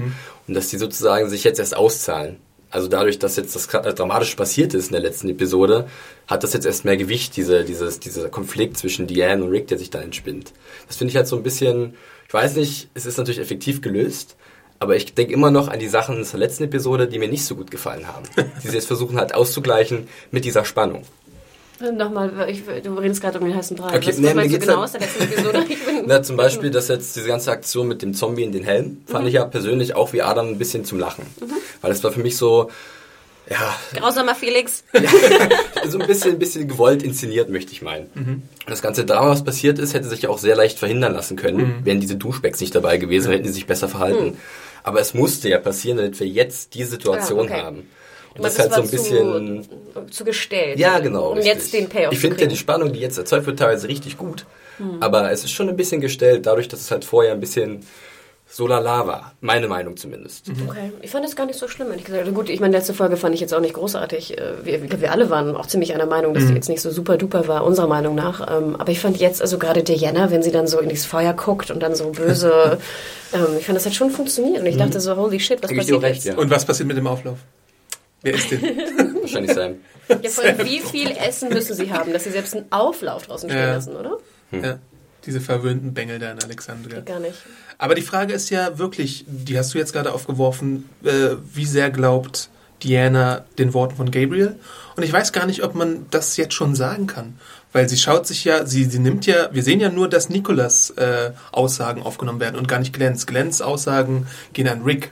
[0.48, 2.38] Und dass die sozusagen sich jetzt erst auszahlen.
[2.76, 5.88] Also dadurch, dass jetzt das gra- dramatisch passiert ist in der letzten Episode,
[6.28, 9.78] hat das jetzt erst mehr Gewicht, diese, dieses, dieser Konflikt zwischen Diane und Rick, der
[9.78, 10.52] sich dann entspinnt.
[10.86, 11.94] Das finde ich halt so ein bisschen,
[12.28, 14.36] ich weiß nicht, es ist natürlich effektiv gelöst,
[14.80, 17.46] aber ich denke immer noch an die Sachen aus der letzten Episode, die mir nicht
[17.46, 18.26] so gut gefallen haben.
[18.62, 21.04] die sie jetzt versuchen halt auszugleichen mit dieser Spannung.
[21.80, 23.98] Nochmal, ich, du redest gerade um den heißen Brei.
[23.98, 25.66] Okay, was, nee, meinst du genau halt- aus der letzten Episode?
[26.06, 29.28] Na, zum Beispiel, dass jetzt diese ganze Aktion mit dem Zombie in den Helm, fand
[29.28, 31.26] ich ja persönlich auch wie Adam ein bisschen zum Lachen.
[31.82, 32.70] Weil das war für mich so,
[33.50, 34.84] ja, Grausamer Felix.
[35.88, 38.08] so ein bisschen, ein bisschen gewollt inszeniert, möchte ich meinen.
[38.16, 41.36] Und das ganze Drama, was passiert ist, hätte sich ja auch sehr leicht verhindern lassen
[41.36, 44.38] können, wären diese Duschbacks nicht dabei gewesen, hätten die sich besser verhalten.
[44.84, 47.62] Aber es musste ja passieren, damit wir jetzt die Situation Ja, okay.
[47.64, 47.90] haben.
[48.36, 49.64] Und das ist halt so ein es bisschen...
[49.94, 50.78] Zu, zu gestellt.
[50.78, 51.30] Ja, genau.
[51.30, 51.54] Um richtig.
[51.54, 54.46] jetzt den Payoff Ich finde ja die Spannung, die jetzt erzeugt wird, teilweise richtig gut.
[55.00, 57.86] Aber es ist schon ein bisschen gestellt, dadurch, dass es halt vorher ein bisschen
[58.48, 59.34] so lala war.
[59.42, 60.50] Meine Meinung zumindest.
[60.68, 62.22] Okay, ich fand das gar nicht so schlimm, ehrlich gesagt.
[62.22, 64.38] Also gut, ich meine, letzte Folge fand ich jetzt auch nicht großartig.
[64.38, 67.18] Äh, Wir, wir, alle waren auch ziemlich einer Meinung, dass die jetzt nicht so super
[67.18, 68.42] duper war, unserer Meinung nach.
[68.42, 71.34] Ähm, Aber ich fand jetzt, also gerade Diana, wenn sie dann so in dieses Feuer
[71.34, 72.78] guckt und dann so böse,
[73.34, 74.60] ähm, ich fand, das hat schon funktioniert.
[74.60, 76.36] Und ich dachte so, holy shit, was Gebe passiert recht, jetzt?
[76.36, 76.38] ja.
[76.38, 77.40] Und was passiert mit dem Auflauf?
[78.26, 78.62] Wer ist denn?
[79.22, 79.76] Wahrscheinlich sein.
[80.10, 83.50] Ja, vor allem, wie viel Essen müssen sie haben, dass sie selbst einen Auflauf draußen
[83.50, 83.74] stehen Ja.
[83.76, 84.18] lassen, oder?
[84.52, 84.80] ja,
[85.26, 86.98] diese verwöhnten Bengel da in Alexandria.
[86.98, 87.36] Geht gar nicht.
[87.78, 91.92] Aber die Frage ist ja wirklich, die hast du jetzt gerade aufgeworfen, äh, wie sehr
[91.92, 92.50] glaubt
[92.84, 94.56] Diana den Worten von Gabriel?
[94.96, 97.38] Und ich weiß gar nicht, ob man das jetzt schon sagen kann.
[97.74, 100.92] Weil sie schaut sich ja, sie, sie nimmt ja, wir sehen ja nur, dass Nicholas
[100.92, 103.26] äh, Aussagen aufgenommen werden und gar nicht Glens.
[103.28, 105.12] Glens Aussagen gehen an Rick.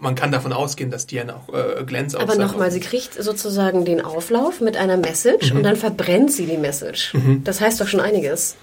[0.00, 4.02] Man kann davon ausgehen, dass Diana auch äh, Glens Aber nochmal, sie kriegt sozusagen den
[4.02, 7.14] Auflauf mit einer Message und dann verbrennt sie die Message.
[7.44, 8.56] Das heißt doch schon einiges.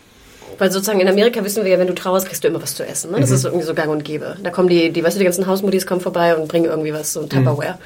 [0.57, 2.85] Weil sozusagen in Amerika wissen wir ja, wenn du trauerst, kriegst du immer was zu
[2.85, 3.11] essen.
[3.11, 3.19] Ne?
[3.19, 4.37] Das ist irgendwie so gang und gäbe.
[4.41, 7.13] Da kommen die, die, weißt du, die ganzen Hausmuttis kommen vorbei und bringen irgendwie was,
[7.13, 7.77] so ein Tupperware.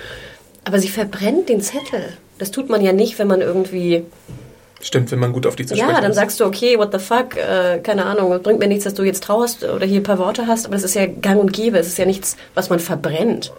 [0.63, 2.13] Aber sie verbrennt den Zettel.
[2.37, 4.05] Das tut man ja nicht, wenn man irgendwie
[4.81, 6.17] Stimmt, wenn man gut auf die zu sprechen ja, dann ist.
[6.17, 9.03] sagst du, okay, what the fuck, äh, keine Ahnung, es bringt mir nichts, dass du
[9.03, 11.77] jetzt trauerst oder hier ein paar Worte hast, aber das ist ja gang und gäbe,
[11.77, 13.53] es ist ja nichts, was man verbrennt.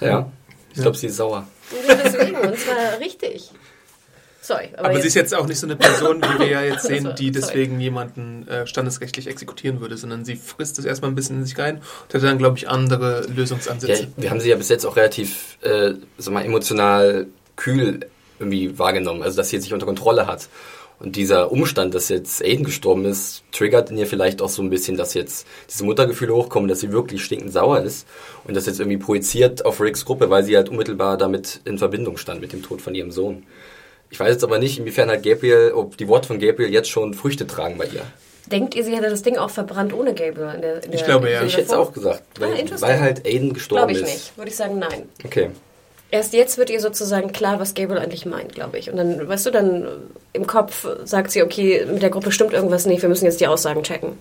[0.00, 0.30] Ja.
[0.74, 1.46] Ich glaube, sie ist sauer.
[1.70, 3.50] Und deswegen, und zwar richtig.
[4.42, 6.82] Sorry, aber, Aber sie ist jetzt auch nicht so eine Person, wie wir ja jetzt
[6.86, 7.30] sehen, die sorry.
[7.32, 11.58] deswegen jemanden äh, standesrechtlich exekutieren würde, sondern sie frisst es erstmal ein bisschen in sich
[11.58, 14.08] rein und hat dann, glaube ich, andere Ja, Lösungsansätze.
[14.18, 18.00] wir haben sie ja bis jetzt auch relativ, äh, sag mal, emotional kühl
[18.38, 19.22] irgendwie wahrgenommen.
[19.22, 20.48] Also, dass sie jetzt sich unter Kontrolle hat.
[21.00, 24.70] Und dieser Umstand, dass jetzt Aiden gestorben ist, triggert in ihr vielleicht auch so ein
[24.70, 28.06] bisschen, dass jetzt diese Muttergefühle hochkommen, dass sie wirklich stinkend sauer ist
[28.44, 32.16] und das jetzt irgendwie projiziert auf Ricks Gruppe, weil sie halt unmittelbar damit in Verbindung
[32.16, 33.42] stand mit dem Tod von ihrem Sohn.
[34.10, 37.12] Ich weiß jetzt aber nicht, inwiefern halt Gabriel, ob die Worte von Gabriel jetzt schon
[37.12, 38.02] Früchte tragen bei ihr.
[38.46, 40.52] denkt ihr, sie hätte das Ding auch verbrannt ohne Gabriel?
[40.54, 41.42] In der, in Ich der glaube, ja.
[41.42, 42.88] Ich hätte es auch gesagt, Ah, weil, interesting.
[42.88, 44.14] weil halt Aiden gestorben Glaube ich ist.
[44.14, 44.38] nicht.
[44.38, 45.08] Würde ich sagen, nein.
[45.24, 45.50] Okay.
[46.14, 48.88] Erst jetzt wird ihr sozusagen klar, was Gabriel eigentlich meint, glaube ich.
[48.88, 49.88] Und dann, weißt du, dann
[50.32, 53.48] im Kopf sagt sie, okay, mit der Gruppe stimmt irgendwas nicht, wir müssen jetzt die
[53.48, 54.12] Aussagen checken.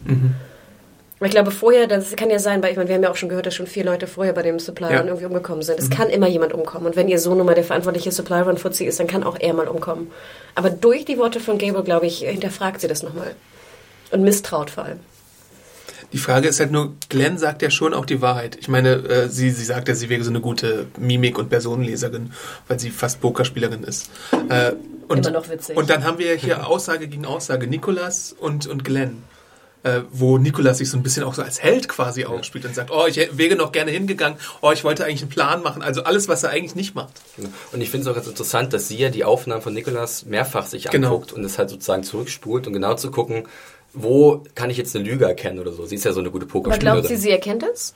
[1.24, 3.30] Ich glaube vorher, das kann ja sein, weil ich meine, wir haben ja auch schon
[3.30, 4.98] gehört, dass schon vier Leute vorher bei dem Supply Ja.
[5.02, 5.78] Run irgendwie umgekommen sind.
[5.78, 6.88] Es kann immer jemand umkommen.
[6.88, 9.38] Und wenn ihr Sohn nun mal der verantwortliche Supply Run Fuzzi ist, dann kann auch
[9.40, 10.10] er mal umkommen.
[10.56, 13.36] Aber durch die Worte von Gable, glaube ich, hinterfragt sie das nochmal.
[14.10, 15.00] Und misstraut vor allem.
[16.14, 18.56] Die Frage ist halt nur, Glenn sagt ja schon auch die Wahrheit.
[18.60, 22.32] Ich meine, äh, sie, sie sagt ja, sie wäre so eine gute Mimik- und Personenleserin,
[22.68, 24.10] weil sie fast Pokerspielerin ist.
[24.50, 24.74] Äh,
[25.08, 25.76] und, Immer noch witzig.
[25.76, 29.24] Und dann haben wir hier Aussage gegen Aussage, Nikolas und, und Glenn.
[29.86, 32.90] Äh, wo Nikolas sich so ein bisschen auch so als Held quasi aufspielt und sagt,
[32.90, 35.82] oh, ich wäre noch gerne hingegangen, oh, ich wollte eigentlich einen Plan machen.
[35.82, 37.12] Also alles, was er eigentlich nicht macht.
[37.74, 40.68] Und ich finde es auch ganz interessant, dass sie ja die Aufnahmen von Nikolas mehrfach
[40.68, 41.10] sich Genau.
[41.10, 43.44] anguckt und es halt sozusagen zurückspult und genau zu gucken,
[43.94, 45.86] wo kann ich jetzt eine Lüge erkennen oder so.
[45.86, 47.02] Sie ist ja so eine gute Aber Pokerspielerin.
[47.02, 47.94] glaubt sie, sie erkennt es?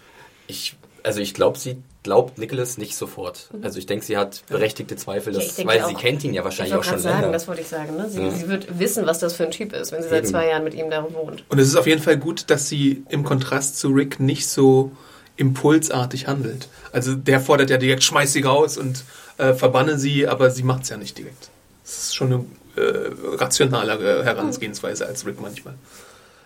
[0.47, 3.49] Ich, also ich glaube, sie glaubt Nicholas nicht sofort.
[3.63, 5.89] Also ich denke, sie hat berechtigte Zweifel, Ja, dass, denke weil auch.
[5.89, 7.33] sie kennt ihn ja Ich wahrscheinlich auch schon sagen, länger.
[7.33, 7.97] das wollte ich sagen.
[7.97, 8.09] Ne?
[8.09, 8.31] Sie, Ja.
[8.31, 10.27] sie wird wissen, was das für ein Typ ist, wenn sie seit Eben.
[10.31, 11.43] zwei Jahren mit ihm da wohnt.
[11.49, 14.91] Und es ist auf jeden Fall gut, dass sie im Kontrast zu Rick nicht so
[15.35, 16.67] impulsartig handelt.
[16.91, 19.03] Also der fordert ja direkt, schmeiß sie raus und
[19.37, 21.49] äh, verbanne sie, aber sie macht es ja nicht direkt.
[21.83, 22.45] Das ist schon eine
[22.77, 25.75] äh, rationalere Herangehensweise als Rick manchmal.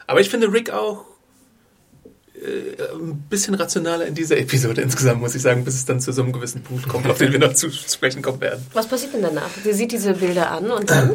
[0.08, 1.06] Aber ich finde Rick auch
[2.36, 6.12] äh, ein bisschen rationaler in dieser Episode insgesamt, muss ich sagen, bis es dann zu
[6.12, 8.66] so einem gewissen Punkt kommt, auf den wir noch zu sprechen kommen werden.
[8.74, 9.50] Was passiert denn danach?
[9.64, 11.12] Sie sieht diese Bilder an und dann?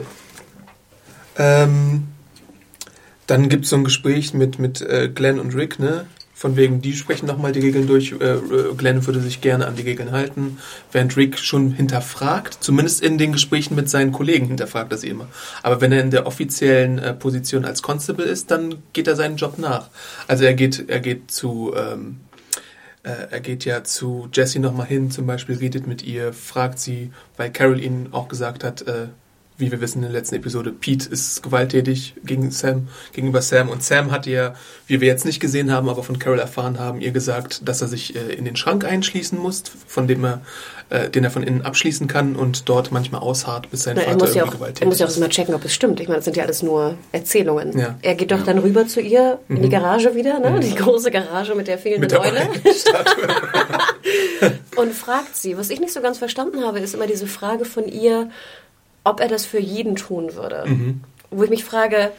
[1.38, 2.04] Ähm,
[3.26, 6.06] dann gibt es so ein Gespräch mit, mit äh, Glenn und Rick, ne?
[6.38, 8.12] Von wegen, die sprechen nochmal die Regeln durch.
[8.12, 10.58] Äh, äh, Glenn würde sich gerne an die Regeln halten,
[10.92, 15.28] während Rick schon hinterfragt, zumindest in den Gesprächen mit seinen Kollegen hinterfragt das immer.
[15.62, 19.38] Aber wenn er in der offiziellen äh, Position als Constable ist, dann geht er seinen
[19.38, 19.88] Job nach.
[20.28, 22.18] Also er geht, er geht zu, ähm,
[23.02, 27.12] äh, er geht ja zu Jessie nochmal hin, zum Beispiel redet mit ihr, fragt sie,
[27.38, 29.06] weil Carol ihnen auch gesagt hat, äh,
[29.58, 33.68] wie wir wissen in der letzten Episode, Pete ist gewalttätig gegen Sam, gegenüber Sam.
[33.68, 34.54] Und Sam hat ihr,
[34.86, 37.88] wie wir jetzt nicht gesehen haben, aber von Carol erfahren haben, ihr gesagt, dass er
[37.88, 40.40] sich äh, in den Schrank einschließen muss, von dem er,
[40.90, 44.12] äh, den er von innen abschließen kann und dort manchmal ausharrt, bis sein Na, er,
[44.12, 46.00] Vater muss ja irgendwie auch, gewalttätig er muss ja auch immer checken, ob es stimmt.
[46.00, 47.78] Ich meine, das sind ja alles nur Erzählungen.
[47.78, 47.96] Ja.
[48.02, 50.60] Er geht doch dann rüber zu ihr in die Garage wieder, ne?
[50.60, 52.00] die große Garage mit der fehlenden Mhm.
[52.00, 52.42] Mit der Eule.
[54.76, 55.56] Und fragt sie.
[55.56, 58.30] Was ich nicht so ganz verstanden habe, ist immer diese Frage von ihr,
[59.06, 60.64] ob er das für jeden tun würde.
[60.66, 61.00] Mhm.
[61.30, 62.10] Wo ich mich frage,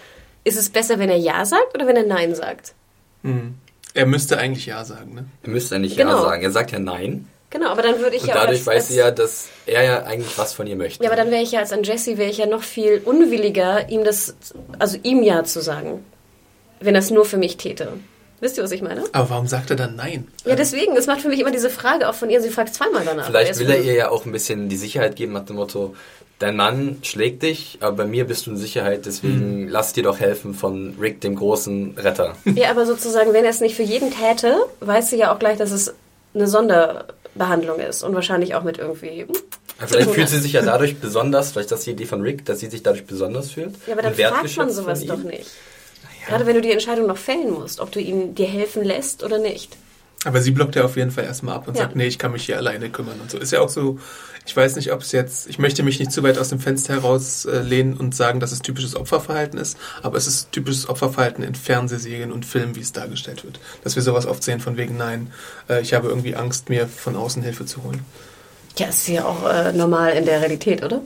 [0.43, 2.73] ist es besser, wenn er Ja sagt oder wenn er Nein sagt?
[3.23, 3.55] Mhm.
[3.93, 5.25] Er müsste eigentlich Ja sagen, ne?
[5.43, 6.11] Er müsste ja nicht Genau.
[6.11, 6.43] Ja sagen.
[6.43, 7.27] Er sagt ja Nein.
[7.49, 9.47] Genau, aber dann würde ich Und ja auch dadurch als, weiß als, sie ja, dass
[9.65, 11.03] er ja eigentlich was von ihr möchte.
[11.03, 13.89] Ja, aber dann wäre ich ja als an Jesse, wäre ich ja noch viel unwilliger,
[13.89, 14.35] ihm das,
[14.79, 16.05] also ihm Ja zu sagen.
[16.79, 17.93] Wenn er es nur für mich täte.
[18.39, 19.03] Wisst ihr, was ich meine?
[19.13, 20.27] Aber warum sagt er dann Nein?
[20.45, 22.39] Ja, deswegen, das macht für mich immer diese Frage auch von ihr.
[22.41, 23.25] Sie fragt zweimal danach.
[23.25, 25.95] Vielleicht will er ihr ja auch ein bisschen die Sicherheit geben nach dem Motto,
[26.39, 29.69] dein Mann schlägt dich, aber bei mir bist du in Sicherheit, deswegen Hm.
[29.69, 32.35] lass dir doch helfen von Rick, dem großen Retter.
[32.45, 35.57] Ja, aber sozusagen, wenn er es nicht für jeden täte, weiß sie ja auch gleich,
[35.57, 35.93] dass es
[36.35, 39.25] eine Sonderbehandlung ist und wahrscheinlich auch mit irgendwie.
[39.79, 42.45] Aber Vielleicht fühlt sie sich ja dadurch besonders, vielleicht das ist die Idee von Rick,
[42.45, 43.73] dass sie sich dadurch besonders fühlt.
[43.87, 45.49] Ja, aber dann fragt man sowas doch nicht.
[46.27, 49.37] Gerade wenn du die Entscheidung noch fällen musst, ob du ihm dir helfen lässt oder
[49.39, 49.77] nicht.
[50.25, 51.83] Aber sie blockt ja auf jeden Fall erstmal ab und Ja.
[51.83, 53.37] sagt, nee, ich kann mich hier alleine kümmern und so.
[53.37, 53.99] Ist ja auch so,
[54.45, 56.95] ich weiß nicht, ob es jetzt, ich möchte mich nicht zu weit aus dem Fenster
[56.95, 62.31] herauslehnen und sagen, dass es typisches Opferverhalten ist, aber es ist typisches Opferverhalten in Fernsehserien
[62.31, 63.59] und Filmen, wie es dargestellt wird.
[63.83, 65.31] Dass wir sowas oft sehen von wegen, nein,
[65.69, 68.03] äh, ich habe irgendwie Angst, mir von außen Hilfe zu holen.
[68.77, 71.01] Ja, ist ja auch äh, normal in der Realität, oder?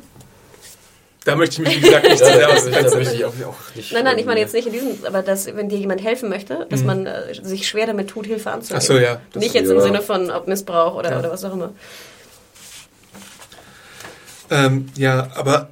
[1.23, 2.65] Da möchte ich mich, wie gesagt, nicht zu sehr da, aus.
[2.65, 6.29] Nein, nein, ich meine irgendwie- jetzt nicht in diesem, aber dass, wenn dir jemand helfen
[6.29, 8.81] möchte, dass man äh, sich schwer damit tut, Hilfe anzunehmen.
[8.81, 9.83] Ach so, ja, das- nicht jetzt im ja.
[9.83, 11.19] Sinne von ob Missbrauch oder, Ja.
[11.19, 11.73] oder was auch immer.
[14.49, 15.69] Ähm, ja, aber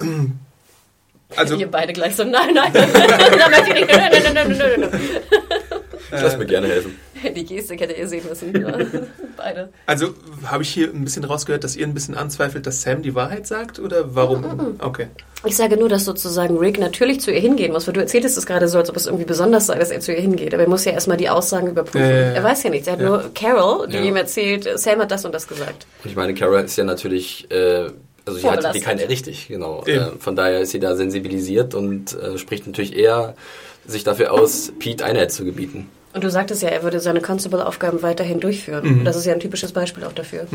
[1.36, 4.34] also Ihr beide gleich so, nein, nein, nein, nein, möchte ich nicht, nein, nein, nein,
[4.34, 5.00] nein, nein, nein,
[6.12, 6.96] Ich lass mir gerne helfen.
[7.36, 8.54] Die Gestik hätte ihr sehen müssen.
[8.60, 8.76] Ja.
[9.36, 9.68] Beide.
[9.86, 10.14] Also
[10.46, 13.46] habe ich hier ein bisschen rausgehört, dass ihr ein bisschen anzweifelt, dass Sam die Wahrheit
[13.46, 14.76] sagt oder warum?
[14.80, 15.06] Okay.
[15.46, 18.44] Ich sage nur, dass sozusagen Rick natürlich zu ihr hingehen muss, weil du erzähltest es
[18.44, 20.52] gerade so, als ob es irgendwie besonders sei, dass er zu ihr hingeht.
[20.52, 22.00] Aber er muss ja erstmal die Aussagen überprüfen.
[22.08, 22.32] Ja, ja, ja.
[22.32, 22.86] Er weiß ja nichts.
[22.88, 23.08] Er hat Ja.
[23.08, 24.02] nur Carol, die Ja.
[24.02, 25.86] ihm erzählt, Sam hat das und das gesagt.
[26.04, 27.88] Ich meine, Carol ist ja natürlich, äh,
[28.26, 29.82] also sie hat die keine richtig, genau.
[29.86, 33.34] Äh, von daher ist sie da sensibilisiert und äh, spricht natürlich eher
[33.86, 35.88] sich dafür aus, Pete Einheit zu gebieten.
[36.12, 39.00] Und du sagtest ja, er würde seine Constable-Aufgaben weiterhin durchführen.
[39.00, 39.04] Mhm.
[39.04, 40.46] Das ist ja ein typisches Beispiel auch dafür.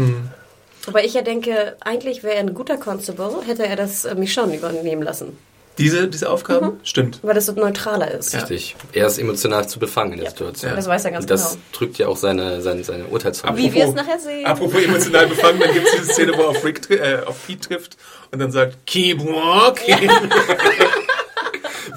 [0.86, 4.56] Wobei ich ja denke, eigentlich wäre er ein guter Constable, hätte er das äh, Michonne
[4.56, 5.38] übernehmen lassen.
[5.78, 6.80] Diese, diese Aufgaben?
[6.84, 7.20] Stimmt.
[7.22, 8.34] Weil das so neutraler ist.
[8.34, 8.40] Ja.
[8.40, 8.78] Richtig.
[8.94, 10.32] Er ist emotional zu befangen in der Ja.
[10.32, 10.70] Situation.
[10.70, 10.76] Ja.
[10.76, 11.64] Das weiß er ganz und das genau.
[11.74, 13.58] drückt ja auch seine, seine, seine Urteilsfreiheit.
[13.58, 14.46] Wie wir es nachher sehen.
[14.46, 17.68] Apropos emotional befangen, dann gibt es diese Szene, wo er auf, Rick, äh, auf Pete
[17.68, 17.98] trifft
[18.32, 20.10] und dann sagt, keep walking.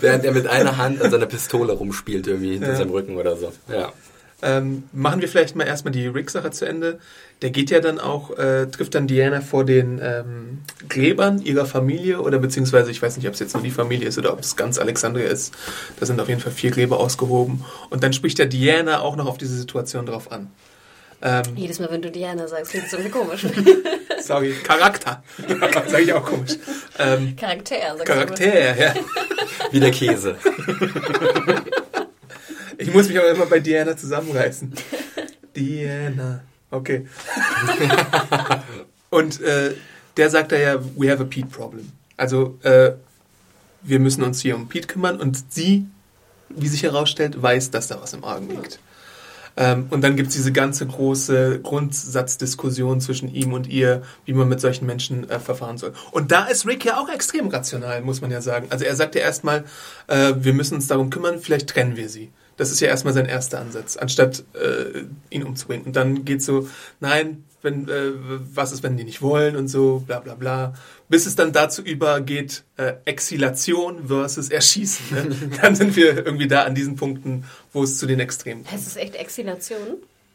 [0.00, 2.76] Während er mit einer Hand an seiner Pistole rumspielt, irgendwie hinter Ja.
[2.76, 3.52] seinem Rücken oder so.
[3.72, 3.92] Ja.
[4.40, 7.00] Ähm, machen wir vielleicht mal erstmal die Rick-Sache zu Ende.
[7.42, 10.58] Der geht ja dann auch, äh, trifft dann Diana vor den ähm,
[10.88, 14.16] Gräbern ihrer Familie oder beziehungsweise ich weiß nicht, ob es jetzt nur die Familie ist
[14.16, 15.52] oder ob es ganz Alexandria ist.
[15.98, 17.64] Da sind auf jeden Fall vier Gräber ausgehoben.
[17.90, 20.50] Und dann spricht der Diana auch noch auf diese Situation drauf an.
[21.20, 23.44] Ähm, Jedes Mal, wenn du Diana sagst, klingt es irgendwie komisch.
[24.28, 25.22] sorry, Charakter.
[25.88, 26.52] Sag ich auch komisch.
[26.98, 28.04] Ähm, Charakter, sagst du.
[28.04, 28.94] Charakter, ja.
[29.72, 30.36] Wie der Käse.
[32.80, 34.72] Ich muss mich aber immer bei Diana zusammenreißen.
[35.56, 36.42] Diana.
[36.70, 37.08] Okay.
[39.10, 39.74] Und äh,
[40.16, 41.90] der sagt da ja, we have a Pete problem.
[42.16, 42.92] Also äh,
[43.82, 45.86] wir müssen uns hier um Pete kümmern und sie,
[46.50, 48.78] wie sich herausstellt, weiß, dass da was im Argen liegt.
[49.58, 54.60] Ähm, und dann gibt's diese ganze große Grundsatzdiskussion zwischen ihm und ihr, wie man mit
[54.60, 55.92] solchen Menschen äh, verfahren soll.
[56.12, 58.68] Und da ist Rick ja auch extrem rational, muss man ja sagen.
[58.70, 59.64] Also er sagt ja erstmal,
[60.06, 62.30] äh, wir müssen uns darum kümmern, vielleicht trennen wir sie.
[62.56, 65.86] Das ist ja erstmal sein erster Ansatz, anstatt äh, ihn umzubringen.
[65.86, 66.68] Und dann geht's so,
[67.00, 68.12] nein, wenn, äh,
[68.54, 70.74] was ist, wenn die nicht wollen und so, bla bla bla.
[71.10, 75.06] Bis es dann dazu übergeht, äh, Exilation versus Erschießen.
[75.16, 75.50] Ne?
[75.62, 78.72] dann sind wir irgendwie da an diesen Punkten, wo es zu den Extremen kommt.
[78.74, 79.78] Heißt das echt Exilation?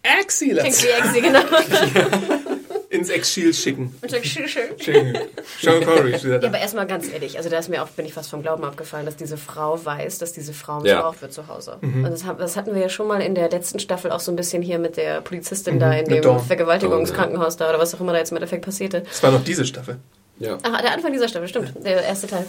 [0.03, 0.83] Klingt Exilation.
[0.83, 1.39] wie Exil, genau.
[2.89, 3.95] Ins Exil schicken.
[4.07, 4.63] Schön, schön.
[4.79, 5.17] Schicken.
[5.61, 6.47] Sean Connery Ja, da.
[6.47, 9.05] aber erstmal ganz ehrlich, also da ist mir auch, bin ich fast vom Glauben abgefallen,
[9.07, 10.95] dass diese Frau weiß, dass diese Frau Ja.
[10.97, 11.77] missbraucht wird zu Hause.
[11.81, 14.35] Und das, das hatten wir ja schon mal in der letzten Staffel auch so ein
[14.35, 16.39] bisschen hier mit der Polizistin da in mit dem.
[16.39, 19.01] Vergewaltigungskrankenhaus da oder was auch immer da jetzt im Endeffekt passierte.
[19.01, 19.97] Das war noch diese Staffel.
[20.39, 20.57] Ja.
[20.63, 22.45] Ach, der Anfang dieser Staffel, stimmt, der erste Teil.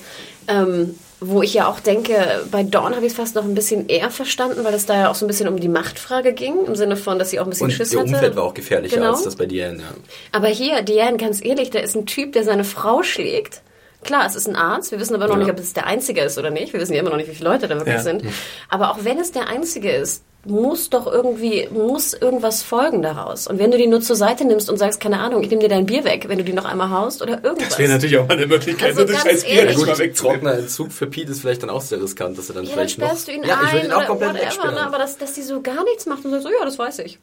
[0.48, 3.88] Ähm, wo ich ja auch denke, bei Dawn habe ich es fast noch ein bisschen
[3.88, 6.74] eher verstanden, weil es da ja auch so ein bisschen um die Machtfrage ging, im
[6.76, 8.08] Sinne von, dass sie auch ein bisschen Und Schiss ihr hatte.
[8.10, 9.10] Umfeld war auch gefährlicher Genau.
[9.10, 9.78] als das bei Diane.
[9.78, 9.84] Ja.
[10.32, 13.60] Aber hier, Diane, ganz ehrlich, da ist ein Typ, der seine Frau schlägt.
[14.04, 14.92] Klar, es ist ein Arzt.
[14.92, 15.40] Wir wissen aber noch Ja.
[15.40, 16.72] nicht, ob es der Einzige ist oder nicht.
[16.72, 18.02] Wir wissen ja immer noch nicht, wie viele Leute da wirklich Ja.
[18.02, 18.22] sind.
[18.68, 23.46] Aber auch wenn es der Einzige ist, muss doch irgendwie, muss irgendwas folgen daraus.
[23.46, 25.70] Und wenn du die nur zur Seite nimmst und sagst, keine Ahnung, ich nehme dir
[25.70, 27.70] dein Bier weg, wenn du die noch einmal haust oder irgendwas.
[27.70, 29.76] Das wäre natürlich auch mal eine Möglichkeit, Also so das scheiß Bier ehrlich.
[29.78, 30.40] nicht mal wegzunehmen.
[30.42, 32.78] trockener Entzug für Pete ist vielleicht dann auch sehr riskant, dass er dann ja, dann
[32.78, 33.06] vielleicht noch...
[33.06, 34.80] sperrst du ihn ja, ich ein würde ihn auch komplett whatever, ne?
[34.86, 37.18] aber dass, dass die so gar nichts macht und sagt, so, ja, das weiß ich.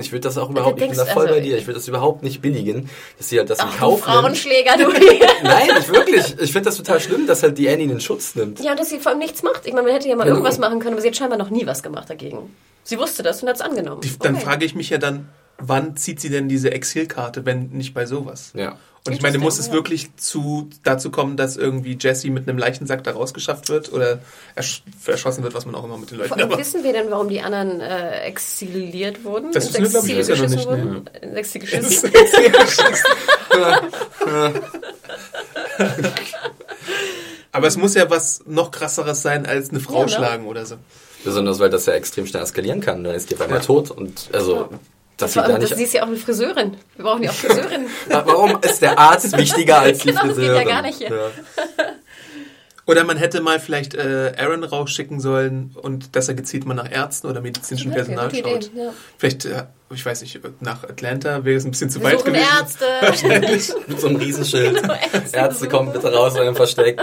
[0.00, 1.88] Ich würde das auch überhaupt, ich bin da voll also- bei dir, ich würde das
[1.88, 4.18] überhaupt nicht billigen, dass sie halt das in Ach, Kauf nimmt.
[4.18, 4.88] Frauenschläger, du.
[5.42, 6.34] Nein, nicht wirklich.
[6.40, 8.60] Ich finde das total schlimm, dass halt die Annie den Schutz nimmt.
[8.60, 9.66] ja, und dass sie vor allem nichts macht.
[9.66, 10.36] Ich meine, man hätte ja mal Genau.
[10.36, 12.54] irgendwas machen können, aber sie hat scheinbar noch nie was gemacht dagegen.
[12.84, 14.00] Sie wusste das und hat es angenommen.
[14.00, 14.44] Die, dann Okay.
[14.44, 15.28] frage ich mich ja dann,
[15.58, 18.50] wann zieht sie denn diese Exilkarte, wenn nicht bei sowas?
[18.54, 18.76] Ja.
[19.04, 19.72] Und ich meine, muss es ja.
[19.72, 24.20] wirklich zu, dazu kommen, dass irgendwie Jesse mit einem Leichensack da rausgeschafft wird oder
[24.54, 26.56] ersch erschossen wird, was man auch immer mit den Leuten macht?
[26.56, 29.50] wissen wir denn, warum die anderen äh, exiliert wurden?
[29.52, 30.94] Das Ins wissen wir, glaub ich, bisher noch geschissen nicht, ne?
[30.94, 31.10] wurden?
[31.20, 32.10] Ins Exil geschissen.
[32.12, 33.06] ist.
[37.52, 40.10] Aber es muss ja was noch krasseres sein, als eine Frau Ja, ne?
[40.12, 40.76] schlagen oder so.
[41.24, 43.04] Besonders, weil das ja extrem schnell eskalieren kann.
[43.04, 43.64] Dann ist die auf einmal Ja.
[43.64, 44.68] tot und also,
[45.22, 45.76] dass sie da nicht...
[45.76, 46.76] sie ist ja auch eine Friseurin.
[46.96, 47.86] Wir brauchen ja auch Friseurin.
[48.08, 50.68] Warum ist der Arzt wichtiger als die Genau, das geht ja Friseurin?
[50.68, 51.10] gar nicht hier.
[51.10, 51.84] Ja.
[52.84, 56.90] Oder man hätte mal vielleicht äh, Aaron rausschicken sollen und dass er gezielt mal nach
[56.90, 58.66] Ärzten oder medizinischem Okay, Personal gute schaut.
[58.66, 58.94] Idee, ja.
[59.18, 62.44] Vielleicht, äh, ich weiß nicht, nach Atlanta wäre es ein bisschen zu Wir weit gewesen.
[62.58, 63.78] Ärzte.
[63.86, 64.82] Mit so einem Riesenschild.
[64.82, 67.00] Ärzte Ärzte kommen bitte raus aus eurem Versteck.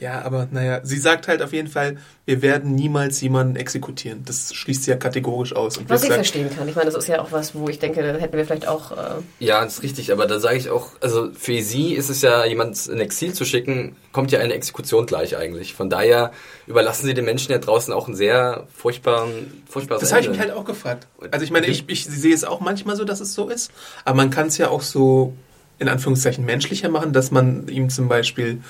[0.00, 4.22] Ja, aber naja, sie sagt halt auf jeden Fall, wir werden niemals jemanden exekutieren.
[4.24, 5.76] Das schließt sie ja kategorisch aus.
[5.76, 6.66] Und Was ich gesagt, verstehen kann.
[6.68, 8.92] Ich meine, das ist ja auch was, wo ich denke, da hätten wir vielleicht auch.
[8.92, 8.96] Äh,
[9.40, 12.46] Ja, das ist richtig, aber da sage ich auch, also für sie ist es ja,
[12.46, 15.74] jemand in Exil zu schicken, kommt ja eine Exekution gleich eigentlich.
[15.74, 16.32] Von daher
[16.66, 20.40] überlassen sie den Menschen ja draußen auch einen sehr furchtbaren, furchtbares Das habe ich mich
[20.40, 21.08] halt auch gefragt.
[21.30, 23.70] Also ich meine, ich, ich sehe es auch manchmal so, dass es so ist,
[24.06, 25.34] aber man kann es ja auch so
[25.80, 28.60] in Anführungszeichen menschlicher machen, dass man ihm zum Beispiel,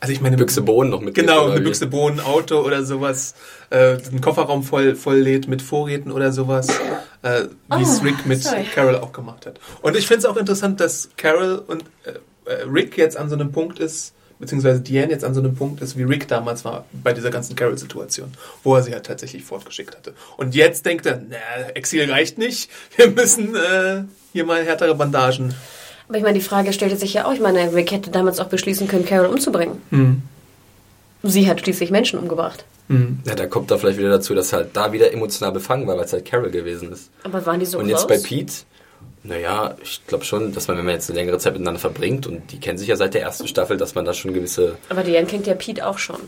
[0.00, 1.26] also ich meine, Büchse Bohnen noch mitgibt.
[1.26, 1.60] Genau, eine?
[1.60, 3.34] Büchse Bohnen, Auto oder sowas,
[3.70, 6.68] äh, einen Kofferraum voll, voll lädt mit Vorräten oder sowas,
[7.22, 8.64] äh, wie es Oh, Rick mit sorry.
[8.74, 9.58] Carol auch gemacht hat.
[9.82, 12.10] Und ich finde es auch interessant, dass Carol und äh,
[12.50, 15.80] äh, Rick jetzt an so einem Punkt ist, beziehungsweise Diane jetzt an so einem Punkt
[15.80, 18.32] ist, wie Rick damals war bei dieser ganzen Carol-Situation,
[18.62, 20.12] wo er sie halt tatsächlich fortgeschickt hatte.
[20.36, 21.36] Und jetzt denkt er, na,
[21.74, 25.54] Exil reicht nicht, wir müssen äh, hier mal härtere Bandagen.
[26.08, 27.32] Aber ich meine, die Frage stellte sich ja auch.
[27.32, 29.80] Ich meine, Rick hätte damals auch beschließen können, Carol umzubringen.
[29.90, 30.22] Hm.
[31.22, 32.64] Sie hat schließlich Menschen umgebracht.
[32.88, 33.18] Hm.
[33.24, 36.04] Ja, da kommt da vielleicht wieder dazu, dass halt da wieder emotional befangen war, weil
[36.04, 37.10] es halt Carol gewesen ist.
[37.24, 38.06] Aber waren die so und close?
[38.08, 38.52] jetzt bei Pete,
[39.24, 42.52] naja, ich glaube schon, dass man, wenn man jetzt eine längere Zeit miteinander verbringt, und
[42.52, 44.76] die kennen sich ja seit der ersten Staffel, dass man da schon gewisse...
[44.88, 46.20] Aber Diane kennt ja Pete auch schon.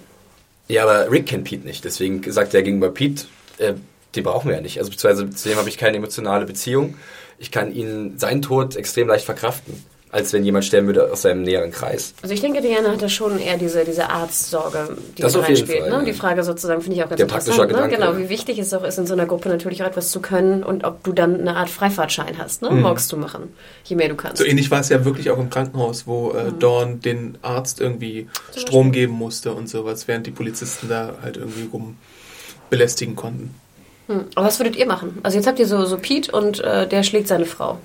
[0.67, 3.27] Ja, aber Rick kennt Pete nicht, deswegen sagt er gegenüber Pete,
[3.59, 3.75] äh,
[4.17, 4.79] den brauchen wir ja nicht.
[4.79, 6.97] Also beziehungsweise zu dem habe ich keine emotionale Beziehung.
[7.39, 9.85] Ich kann ihn, seinen Tod extrem leicht verkraften.
[10.11, 12.15] als wenn jemand sterben würde aus seinem näheren Kreis.
[12.23, 15.57] Also ich denke, Diana hat da schon eher diese, diese Arztsorge, die Das auf jeden
[15.59, 15.81] reinspielt.
[15.81, 15.99] Fall, ne?
[15.99, 16.13] Und ja.
[16.13, 17.73] die Frage sozusagen finde ich auch ganz Der interessant.
[17.73, 17.89] Ne?
[17.89, 20.63] Genau, wie wichtig es auch ist, in so einer Gruppe natürlich auch etwas zu können
[20.63, 22.71] und ob du dann eine Art Freifahrtschein hast, ne?
[22.71, 23.53] Morgs zu machen,
[23.85, 24.39] je mehr du kannst.
[24.39, 28.29] So ähnlich war es ja wirklich auch im Krankenhaus, wo äh, Dawn den Arzt irgendwie
[28.57, 31.97] Strom geben musste und sowas, während die Polizisten da halt irgendwie rum
[32.71, 33.55] belästigen konnten.
[34.09, 34.25] Hm.
[34.35, 35.19] Aber was würdet ihr machen?
[35.23, 37.79] Also jetzt habt ihr so, so Pete und äh, der schlägt seine Frau.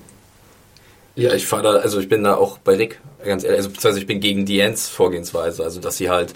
[1.16, 4.00] Ja, ich fahre da, also ich bin da auch bei Rick, ganz ehrlich, also beziehungsweise
[4.00, 6.34] ich bin gegen Dianes Vorgehensweise, also dass sie halt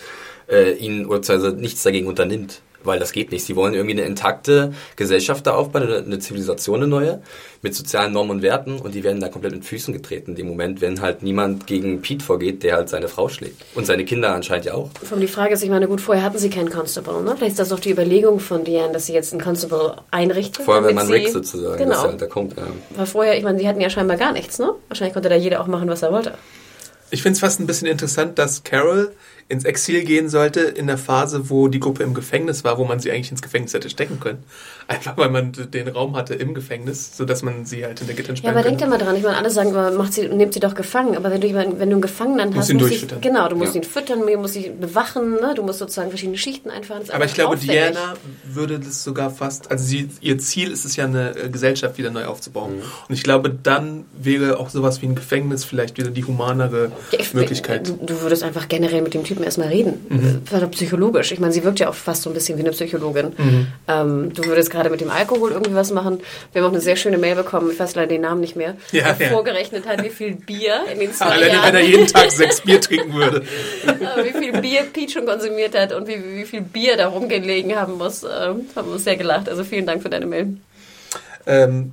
[0.48, 3.44] äh, ihnen oder nichts dagegen unternimmt, weil das geht nicht.
[3.44, 7.22] Sie wollen irgendwie eine intakte Gesellschaft da aufbauen, eine, eine Zivilisation, eine neue,
[7.62, 10.46] mit sozialen Normen und Werten und die werden da komplett mit Füßen getreten in dem
[10.48, 13.64] Moment, wenn halt niemand gegen Pete vorgeht, der halt seine Frau schlägt.
[13.74, 14.90] Und seine Kinder anscheinend ja auch.
[15.02, 17.34] Von die Frage ist, ich meine, gut, vorher hatten sie keinen Constable, ne?
[17.36, 20.64] Vielleicht ist das auch die Überlegung von Diane, dass sie jetzt einen Constable einrichtet.
[20.64, 21.90] Feuerwehrmann Rick sie- sozusagen, Genau.
[21.90, 22.56] dass er halt da kommt.
[22.56, 22.62] Ja.
[22.96, 24.70] Weil vorher, ich meine, sie hatten ja scheinbar gar nichts, ne?
[24.88, 26.34] Wahrscheinlich konnte da jeder auch machen, was er wollte.
[27.10, 29.12] Ich finde es fast ein bisschen interessant, dass Carol
[29.50, 33.00] ins Exil gehen sollte in der Phase, wo die Gruppe im Gefängnis war, wo man
[33.00, 34.42] sie eigentlich ins Gefängnis hätte stecken können.
[34.88, 38.36] Einfach weil man den Raum hatte im Gefängnis, sodass man sie halt in der Gittern
[38.36, 38.96] Ja, sperren aber denk könnte.
[38.98, 39.16] da mal dran.
[39.16, 41.14] Ich meine, alle sagen immer, macht sie, nehmt sie doch gefangen.
[41.16, 43.18] Aber wenn du jemanden, wenn du einen Gefangenen hast, ihn musst durchfüttern.
[43.18, 43.80] ihn, genau, du musst Ja.
[43.82, 45.52] ihn füttern, du musst ihn bewachen, ne?
[45.54, 47.02] du musst sozusagen verschiedene Schichten einfahren.
[47.10, 47.76] Aber ich glaube, aufwendig.
[47.92, 51.98] Diana würde das sogar fast, also sie, ihr Ziel ist es ja, eine äh, Gesellschaft
[51.98, 52.76] wieder neu aufzubauen.
[52.76, 52.82] Mhm.
[53.08, 57.18] Und ich glaube, dann wäre auch sowas wie ein Gefängnis vielleicht wieder die humanere Ja,
[57.20, 57.88] ich- Möglichkeit.
[57.88, 60.06] Du, du würdest einfach generell mit dem Typen erstmal reden.
[60.08, 60.42] Mhm.
[60.50, 61.32] Doch psychologisch.
[61.32, 63.32] Ich meine, sie wirkt ja auch fast so ein bisschen wie eine Psychologin.
[63.36, 63.66] Mhm.
[63.86, 66.20] Ähm, du würdest gerade mit dem Alkohol irgendwie was machen.
[66.52, 68.76] Wir haben auch eine sehr schöne Mail bekommen, ich weiß leider den Namen nicht mehr,
[68.92, 69.32] Ja, der ja.
[69.32, 72.60] vorgerechnet hat, wie viel Bier in den zwei Alleine Jahren, wenn er jeden Tag sechs
[72.60, 73.38] Bier trinken würde.
[73.86, 77.74] äh, wie viel Bier Pete schon konsumiert hat und wie, wie viel Bier da rumgelegen
[77.76, 78.22] haben muss.
[78.22, 79.48] Ähm, haben wir uns sehr gelacht.
[79.48, 80.56] Also vielen Dank für deine Mail.
[81.46, 81.92] Ähm,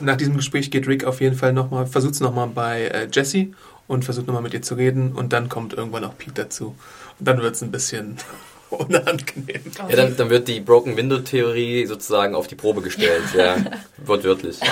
[0.00, 3.54] nach diesem Gespräch geht Rick auf jeden Fall nochmal, versucht es nochmal bei äh, Jessie
[3.90, 6.76] und versucht nochmal mit ihr zu reden und dann kommt irgendwann auch Pete dazu.
[7.18, 8.16] Und dann wird es ein bisschen
[8.70, 9.62] unangenehm.
[9.88, 13.56] Ja, dann, dann wird die Broken Window Theorie sozusagen auf die Probe gestellt, ja,
[13.98, 14.58] wortwörtlich.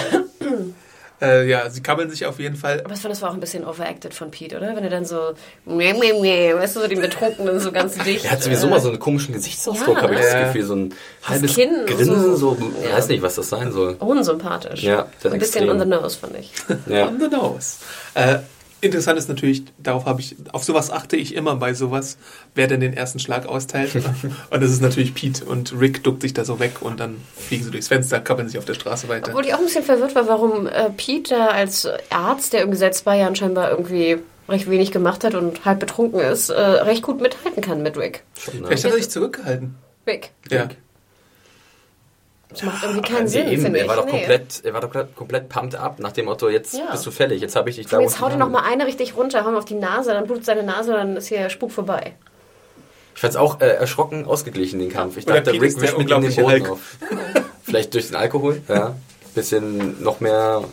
[1.21, 2.81] Äh, ja, sie kabbeln sich auf jeden Fall.
[2.85, 4.77] Aber ich fand, das war auch ein bisschen overacted von Pete, oder?
[4.77, 5.33] Wenn er dann so,
[5.65, 8.25] meh, meh, meh, weißt du, so den Betrunkenen so ganz dicht.
[8.25, 10.45] Er hat sowieso äh, mal so einen komischen Gesichtsausdruck, Ja, habe ich das.
[10.45, 12.55] Gefühl, so ein halbes Kinn Grinsen, so.
[12.55, 12.97] so, Ja.
[12.97, 13.97] weiß nicht, was das sein soll.
[13.99, 14.85] Unsympathisch.
[14.85, 15.71] Ja, das Ein bisschen extrem.
[15.71, 16.53] on the nose, fand ich.
[16.87, 17.09] Ja.
[17.09, 17.79] On the nose.
[18.15, 18.39] Äh,
[18.81, 22.19] interessant ist natürlich, darauf habe ich, auf sowas achte ich immer bei sowas,
[22.55, 23.95] wer denn den ersten Schlag austeilt.
[24.51, 27.65] und das ist natürlich Pete und Rick duckt sich da so weg und dann fliegen
[27.65, 29.29] sie durchs Fenster, kabbeln sich auf der Straße weiter.
[29.29, 32.79] Obwohl ich auch ein bisschen verwirrt war, warum äh, Pete da als Arzt, der irgendwie
[32.79, 37.03] seit zwei Jahren scheinbar irgendwie recht wenig gemacht hat und halb betrunken ist, äh, recht
[37.03, 38.25] gut mithalten kann mit Rick.
[38.39, 38.67] Schon, ne?
[38.67, 39.75] Vielleicht hat er sich zurückgehalten.
[40.07, 40.31] Rick.
[40.51, 40.69] Ja.
[42.51, 43.89] Das macht irgendwie keinen Nee, Sinn, eben, finde er ich.
[43.91, 44.11] war doch Nee.
[44.13, 46.91] komplett, er war doch komplett, komplett pumped up nach dem Motto, jetzt Ja.
[46.91, 47.99] bist du fertig, jetzt habe ich dich da.
[47.99, 50.25] Und jetzt haut er noch mal eine richtig runter, hau ihm auf die Nase, dann
[50.27, 52.15] blutet seine Nase, dann ist hier Spuk vorbei.
[53.15, 55.17] Ich fand's auch äh, erschrocken ausgeglichen, den Kampf.
[55.19, 56.97] Ich Oder dachte, Rick mit ihm den Boden auf.
[57.65, 58.95] Vielleicht durch den Alkohol, ja.
[59.35, 60.65] Bisschen noch mehr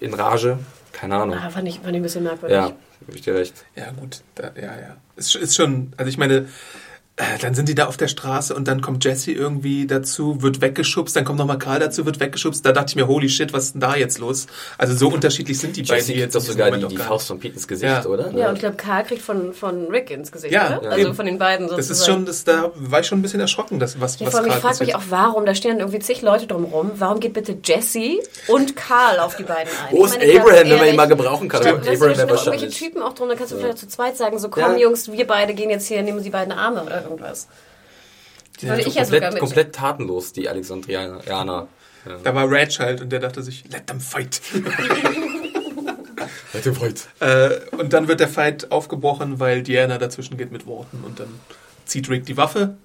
[0.00, 0.58] in Rage.
[0.92, 1.36] Keine Ahnung.
[1.36, 2.56] Ah, fand ich, fand ich ein bisschen merkwürdig.
[2.56, 2.70] Ja,
[3.06, 3.64] gebe ich dir recht.
[3.74, 4.22] Ja, gut.
[4.36, 4.96] Da, ja, ja.
[5.16, 6.48] Ist, ist schon, also ich meine,
[7.40, 11.14] dann sind die da auf der Straße und dann kommt Jesse irgendwie dazu, wird weggeschubst,
[11.14, 12.66] dann kommt nochmal Karl dazu, wird weggeschubst.
[12.66, 14.48] Da dachte ich mir, holy shit, was ist denn da jetzt los?
[14.78, 16.96] Also so unterschiedlich sind die beiden Jesse jetzt doch in diesem sogar die, Moment die
[16.96, 18.04] gar Faust von Pete ins Gesicht, Ja.
[18.06, 18.32] oder?
[18.32, 20.82] Ja, und ich glaube, Karl kriegt von, von Rick ins Gesicht, Ja, oder?
[20.82, 20.90] ja.
[20.90, 21.14] Also Eben.
[21.14, 21.88] von den beiden sozusagen.
[21.88, 24.34] Das ist schon, das, da war ich schon ein bisschen erschrocken, dass, was, Ja, was
[24.34, 27.34] allem, ich Karl frage mich auch, warum, da stehen irgendwie zig Leute drumrum, warum geht
[27.34, 29.92] bitte Jesse und Karl auf die beiden ein?
[29.94, 31.62] Wo ist meine, Abraham, wenn man ihn mal gebrauchen kann?
[31.62, 32.76] Da Abraham wäre auch irgendwelche wahrscheinlich.
[32.76, 34.76] Typen auch drum, dann kannst du vielleicht zu zweit sagen, so komm Ja.
[34.78, 37.48] Jungs, wir beide gehen jetzt hier, nehmen sie beiden Arme oder irgendwas.
[38.60, 39.40] Ja, Würde ich ja sogar Komplett, mit.
[39.40, 41.20] komplett tatenlos, die Alexandrianer.
[42.06, 42.16] Ja.
[42.22, 44.40] Da war Reg halt und der dachte sich, let them fight.
[46.52, 47.08] Leute, wollt.
[47.20, 51.28] äh, und dann wird der Fight aufgebrochen, weil Diana dazwischen geht mit Worten und dann
[51.84, 52.76] zieht Rick die Waffe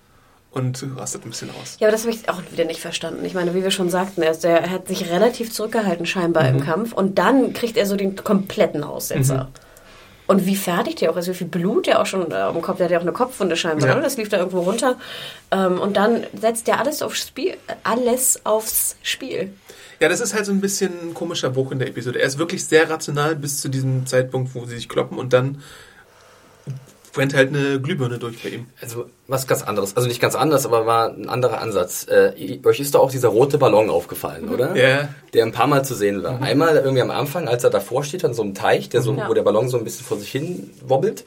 [0.52, 1.78] und rastet ein bisschen aus.
[1.80, 3.24] Ja, aber das habe ich auch wieder nicht verstanden.
[3.26, 6.58] Ich meine, wie wir schon sagten, er, ist er hat sich relativ zurückgehalten scheinbar Mhm.
[6.60, 9.44] im Kampf und dann kriegt er so den kompletten Aussetzer.
[9.46, 9.69] Mhm.
[10.30, 12.78] Und wie fertig der auch ist, wie viel Blut der auch schon äh, am Kopf,
[12.78, 13.94] der hat ja auch eine Kopfwunde scheinbar, Ja.
[13.96, 14.04] oder?
[14.04, 14.96] Das lief da irgendwo runter.
[15.50, 19.52] Ähm, und dann setzt er alles aufs Spiel, alles aufs Spiel.
[20.00, 22.20] Ja, das ist halt so ein bisschen ein komischer Bruch in der Episode.
[22.20, 25.64] Er ist wirklich sehr rational bis zu diesem Zeitpunkt, wo sie sich kloppen und dann
[27.12, 28.66] brennt halt eine Glühbirne durch bei ihm.
[28.82, 29.96] Also was ganz anderes.
[29.96, 32.06] Also nicht ganz anders, aber war ein anderer Ansatz.
[32.10, 34.76] Äh, euch ist doch auch dieser rote Ballon aufgefallen, oder?
[34.76, 35.10] Ja.
[35.34, 36.42] Der ein paar Mal zu sehen war.
[36.42, 39.28] Einmal irgendwie am Anfang, als er davor steht an so einem Teich, der so, Ja.
[39.30, 41.26] wo der Ballon so ein bisschen vor sich hin wobbelt.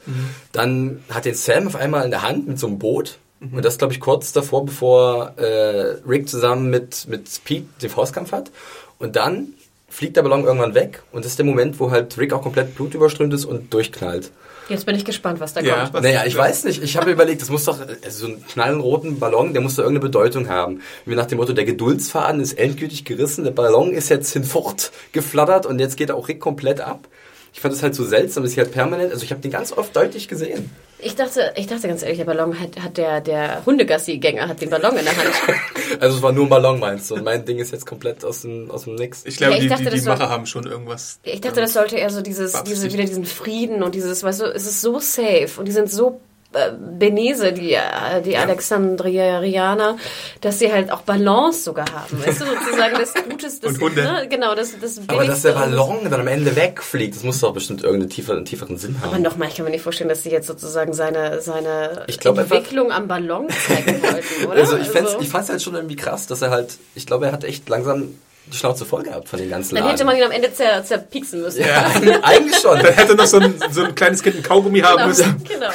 [0.51, 3.17] Dann hat den Sam auf einmal in der Hand mit so einem Boot.
[3.41, 8.31] Und das glaube ich kurz davor, bevor äh, Rick zusammen mit, mit Pete den Faustkampf
[8.31, 8.51] hat.
[8.99, 9.47] Und dann
[9.89, 12.73] fliegt der Ballon irgendwann weg und das ist der Moment, wo halt Rick auch komplett
[12.73, 14.31] blutüberströmt ist und durchknallt.
[14.69, 15.81] Jetzt bin ich gespannt, was da Ja.
[15.81, 15.93] kommt.
[15.93, 16.81] Was naja, ich weiß nicht.
[16.81, 19.83] Ich habe mir überlegt, das muss doch, also so einen knallenroten Ballon, der muss doch
[19.83, 20.81] irgendeine Bedeutung haben.
[21.05, 25.65] Wie nach dem Motto, der Geduldsfaden ist endgültig gerissen, der Ballon ist jetzt hinfort geflattert
[25.65, 27.07] und jetzt geht auch Rick komplett ab.
[27.53, 29.71] Ich fand das halt so seltsam, dass ich halt permanent, also ich habe den ganz
[29.71, 30.71] oft deutlich gesehen.
[31.03, 34.69] Ich dachte, ich dachte ganz ehrlich, der Ballon hat, hat der, der Hundegassi-Gänger hat den
[34.69, 35.29] Ballon in der Hand.
[35.99, 37.15] Also es war nur ein Ballon, meinst du?
[37.15, 39.25] Und mein Ding ist jetzt komplett aus dem, aus dem Nix.
[39.25, 41.19] Ich glaube, Ja, ich die, dachte, die, die Macher haben schon irgendwas.
[41.23, 44.45] Ich dachte, das sollte eher so dieses, diese, wieder diesen Frieden und dieses, weißt du,
[44.45, 46.19] es ist so safe und die sind so
[46.99, 49.97] Benese, die, äh, die Alexandrianer,
[50.41, 52.25] dass sie halt auch Balance sogar haben.
[52.25, 54.03] Weißt du, sozusagen das Gutes, das, Und Hunde.
[54.03, 57.53] Ne, genau, das, das Aber dass der Ballon dann am Ende wegfliegt, das muss doch
[57.53, 59.21] bestimmt irgendeinen tieferen, tieferen Sinn Aber haben.
[59.23, 62.55] nochmal, ich kann mir nicht vorstellen, dass sie jetzt sozusagen seine, seine Ich glaub einfach-
[62.57, 64.59] Entwicklung am Ballon zeigen wollten, oder?
[64.59, 67.31] Also ich fand's, ich fand's halt schon irgendwie krass, dass er halt, ich glaube, er
[67.31, 69.95] hat echt langsam die Schnauze voll gehabt von den ganzen dann Laden.
[69.95, 71.61] hätte man ihn am Ende zer, zerpieksen müssen.
[71.61, 71.89] Ja.
[72.23, 72.77] Eigentlich schon.
[72.77, 75.43] Dann hätte noch so ein, so ein kleines Kind ein Kaugummi haben Genau, müssen.
[75.47, 75.69] genau.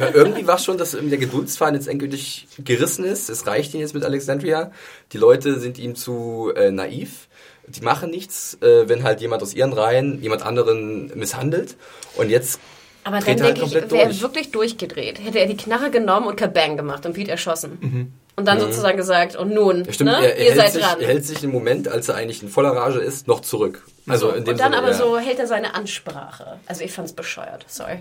[0.00, 3.30] Ja, aber irgendwie war schon, dass der Geduldsfaden jetzt endgültig gerissen ist.
[3.30, 4.70] Es reicht ihn jetzt mit Alexandria.
[5.12, 7.28] Die Leute sind ihm zu äh, naiv.
[7.66, 11.76] Die machen nichts, äh, wenn halt jemand aus ihren Reihen jemand anderen misshandelt.
[12.16, 12.60] Und jetzt
[13.04, 15.18] Aber dreht dann er halt denke ich, wäre er wirklich durchgedreht.
[15.24, 18.12] Hätte er die Knarre genommen und Kabang gemacht und Pete erschossen.
[18.36, 19.84] Und dann sozusagen gesagt, und nun, Mhm.
[19.86, 21.00] Ja, stimmt, ne, er, er, ihr hält seid sich, dran.
[21.00, 23.82] er hält sich im Moment, als er eigentlich in voller Rage ist, noch zurück.
[24.06, 24.94] Also in dem und dann Sinne, aber ja.
[24.94, 26.60] so hält er seine Ansprache.
[26.66, 28.00] Also ich fand's bescheuert, sorry.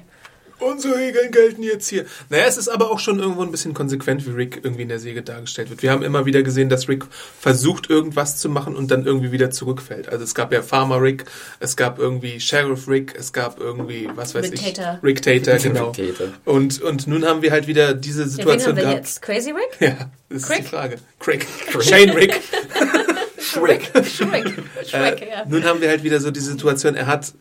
[0.60, 2.06] Unsere Regeln gelten jetzt hier.
[2.30, 5.00] Naja, es ist aber auch schon irgendwo ein bisschen konsequent, wie Rick irgendwie in der
[5.00, 5.82] Säge dargestellt wird.
[5.84, 7.04] Wir haben immer wieder gesehen, dass Rick
[7.40, 10.08] versucht, irgendwas zu machen und dann irgendwie wieder zurückfällt.
[10.10, 11.26] Also es gab ja Farmer Rick,
[11.60, 14.74] es gab irgendwie Sheriff Rick, es gab irgendwie, was weiß Rick ich.
[14.74, 15.00] Tater.
[15.04, 15.92] Rick Tater, genau.
[15.92, 16.32] Rick Tater.
[16.46, 18.98] Und, und nun haben wir halt wieder diese Ja, wen Situation haben wir gehabt.
[19.00, 19.22] jetzt?
[19.22, 19.80] Crazy Rick?
[19.82, 20.58] Ja, das ist Crick?
[20.58, 20.96] die Frage.
[21.20, 21.46] Crick.
[21.82, 22.40] Shane Rick.
[23.40, 23.92] Schreck.
[24.06, 24.54] Shrek.
[24.88, 25.46] Shrek, Äh, ja.
[25.48, 27.34] Nun haben wir halt wieder so die Situation, er hat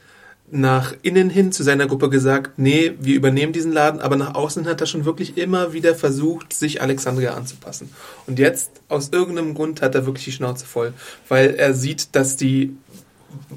[0.54, 4.66] nach innen hin zu seiner Gruppe gesagt, nee, wir übernehmen diesen Laden, aber nach außen
[4.66, 7.90] hat er schon wirklich immer wieder versucht, sich Alexandria anzupassen.
[8.28, 10.92] Und jetzt, aus irgendeinem Grund, hat er wirklich die Schnauze voll,
[11.28, 12.76] weil er sieht, dass die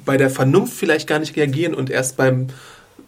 [0.04, 2.48] bei der Vernunft vielleicht gar nicht reagieren und erst beim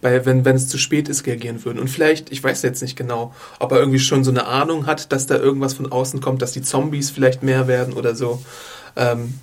[0.01, 1.81] bei, wenn, wenn es zu spät ist, reagieren würden.
[1.81, 5.13] Und vielleicht, ich weiß jetzt nicht genau, ob er irgendwie schon so eine Ahnung hat,
[5.13, 8.41] dass da irgendwas von außen kommt, dass die Zombies vielleicht mehr werden oder so.
[8.97, 9.35] Ähm,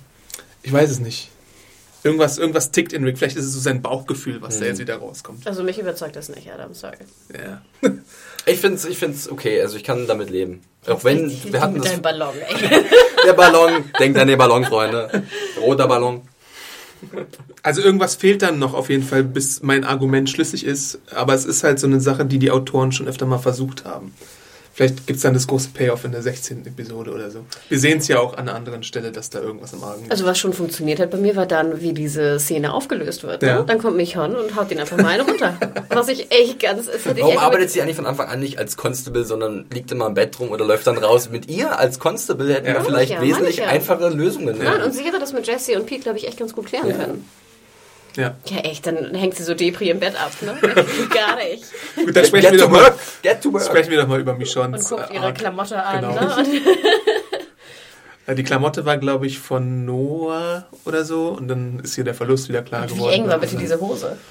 [0.62, 1.30] ich weiß es nicht.
[2.04, 3.18] Irgendwas, irgendwas tickt in Rick.
[3.18, 5.46] Vielleicht ist es so sein Bauchgefühl, was da jetzt wieder rauskommt.
[5.46, 6.96] Also mich überzeugt das nicht, Adam, sorry.
[7.32, 7.62] Ja.
[8.46, 10.62] Ich find's, ich find's okay, also ich kann damit leben.
[10.86, 12.84] Auch wenn, wir hatten mit das, deinem Ballon, ey.
[13.26, 15.22] der Ballon, denkt an den Ballon, Freunde.
[15.60, 16.22] Roter Ballon.
[17.62, 20.98] Also irgendwas fehlt dann noch auf jeden Fall, bis mein Argument schlüssig ist.
[21.14, 24.14] Aber es ist halt so eine Sache, die die Autoren schon öfter mal versucht haben.
[24.78, 26.64] Vielleicht gibt's dann das große Payoff in der 16.
[26.64, 27.40] Episode oder so.
[27.68, 30.12] Wir sehen es ja auch an einer anderen Stelle, dass da irgendwas im Argen ist.
[30.12, 33.42] Also was schon funktioniert hat bei mir, war dann, wie diese Szene aufgelöst wird.
[33.42, 33.58] Ja.
[33.58, 33.64] Ne?
[33.66, 35.58] Dann kommt Michon und haut den einfach mal eine runter.
[35.88, 36.86] Was ich echt ganz...
[36.86, 40.06] Das Warum echt arbeitet sie eigentlich von Anfang an nicht als Constable, sondern liegt immer
[40.06, 41.28] im Bett rum oder läuft dann raus?
[41.28, 42.74] Mit ihr als Constable hätten Ja.
[42.74, 44.58] wir vielleicht Ja, wesentlich einfache Lösungen.
[44.62, 46.88] Nein, und sie hätte das mit Jesse und Pete, glaube ich, echt ganz gut klären
[46.88, 46.94] Ja.
[46.98, 47.24] können.
[48.16, 48.34] Ja.
[48.46, 50.54] Ja, echt, dann hängt sie so Depri im Bett ab, ne?
[51.14, 51.64] Gar nicht.
[51.94, 52.94] Gut, dann sprechen Get wir, doch mal, work!
[53.22, 53.62] Get to work!
[53.64, 55.38] sprechen wir doch mal über Und Michonnes guckt äh, ihre Arc.
[55.38, 56.14] Klamotte an, Genau.
[56.14, 56.36] ne?
[56.36, 56.48] Und
[58.26, 61.28] Äh, Die Klamotte war, glaube ich, von Noah oder so.
[61.28, 63.12] Und dann ist hier der Verlust wieder klar wie geworden.
[63.14, 64.18] eng war bitte diese Hose?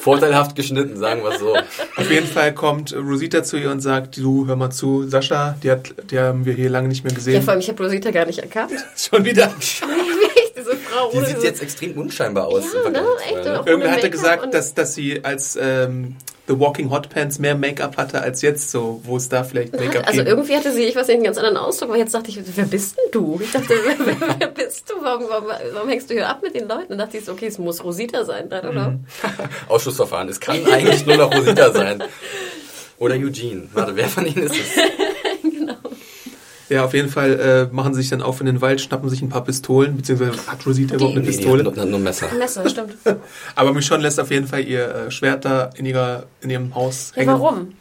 [0.00, 1.56] Vorteilhaft geschnitten, sagen wir so.
[1.56, 5.70] Auf jeden Fall kommt Rosita zu ihr und sagt, du, hör mal zu, Sascha, die,
[5.70, 7.42] hat, die haben wir hier lange nicht mehr Ja, gesehen.
[7.42, 8.72] vor allem, ich habe Rosita gar nicht erkannt.
[8.96, 9.50] Schon wieder.
[9.58, 9.64] Wie
[10.94, 12.64] Frau Die sieht jetzt extrem unscheinbar aus.
[12.72, 13.02] Ja, ne?
[13.20, 13.62] Echt, vorher, ne?
[13.66, 16.16] Irgendwer hatte gesagt, dass, dass sie als ähm,
[16.46, 20.06] The Walking Hot Pants mehr Make-up hatte als jetzt so, wo es da vielleicht Make-up
[20.06, 20.28] Also gibt.
[20.28, 22.66] irgendwie hatte sie, ich weiß nicht, einen ganz anderen Ausdruck, aber jetzt dachte ich, wer
[22.66, 23.40] bist denn du?
[23.42, 23.68] Ich dachte,
[23.98, 24.94] wer, wer bist du?
[25.02, 26.92] Warum, warum, warum hängst du hier ab mit den Leuten?
[26.92, 28.72] Und dachte ich so, okay, es muss Rosita sein, know.
[28.72, 29.04] Mhm.
[29.68, 30.28] Ausschussverfahren.
[30.28, 32.02] Es kann eigentlich nur noch Rosita sein.
[32.98, 33.68] Oder Eugene.
[33.72, 34.82] Warte, wer von ihnen ist es?
[36.70, 39.20] Ja, auf jeden Fall äh, machen sie sich dann auf in den Wald, schnappen sich
[39.20, 41.64] ein paar Pistolen, beziehungsweise hat Rosita überhaupt eine Nee, die Pistole.
[41.64, 42.30] haben nur, nur ein Messer.
[42.30, 42.94] Ein Messer, stimmt.
[43.54, 47.12] Aber Michonne lässt auf jeden Fall ihr äh, Schwert da in, ihrer, in ihrem Haus
[47.14, 47.32] Ja, hängen.
[47.40, 47.72] warum?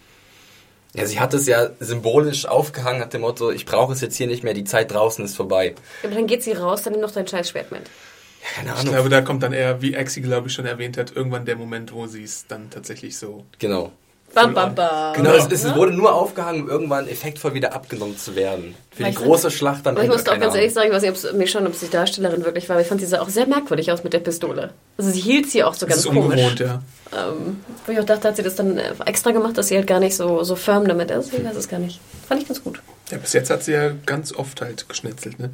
[0.95, 4.27] Ja, sie hat es ja symbolisch aufgehangen nach dem Motto, ich brauche es jetzt hier
[4.27, 5.73] nicht mehr, die Zeit draußen ist vorbei.
[6.03, 7.81] Aber dann geht sie raus, dann nimm doch dein scheiß Schwert mit.
[7.81, 8.93] Ja, keine Ich Ahnung.
[8.93, 11.93] glaube, da kommt dann eher, wie Exi, glaube ich, schon erwähnt hat, irgendwann der Moment,
[11.93, 13.45] wo sie es dann tatsächlich so...
[13.57, 13.91] Genau.
[14.33, 15.13] Bam, bam, bam.
[15.13, 15.75] Genau, es, es Ne?
[15.75, 18.75] wurde nur aufgehangen, um irgendwann effektvoll wieder abgenommen zu werden.
[18.91, 21.01] Für Weil die große Schlacht dann Aber ich muss auch ganz ehrlich sagen, ich weiß
[21.03, 23.07] nicht, ob es mir schon, ob es die Darstellerin wirklich war, aber ich fand sie
[23.07, 24.71] sah auch sehr merkwürdig aus mit der Pistole.
[24.97, 26.23] Also sie hielt sie auch so Das ganz ist komisch.
[26.39, 26.81] ungewohnt, ja.
[27.15, 29.87] Ähm, wo ich auch dachte, hat sie das dann äh, extra gemacht, dass sie halt
[29.87, 31.33] gar nicht so, so firm damit ist.
[31.33, 31.99] Ich weiß es gar nicht.
[32.27, 32.81] Fand ich ganz gut.
[33.11, 35.49] Ja, bis jetzt hat sie ja ganz oft halt geschnetzelt, ne?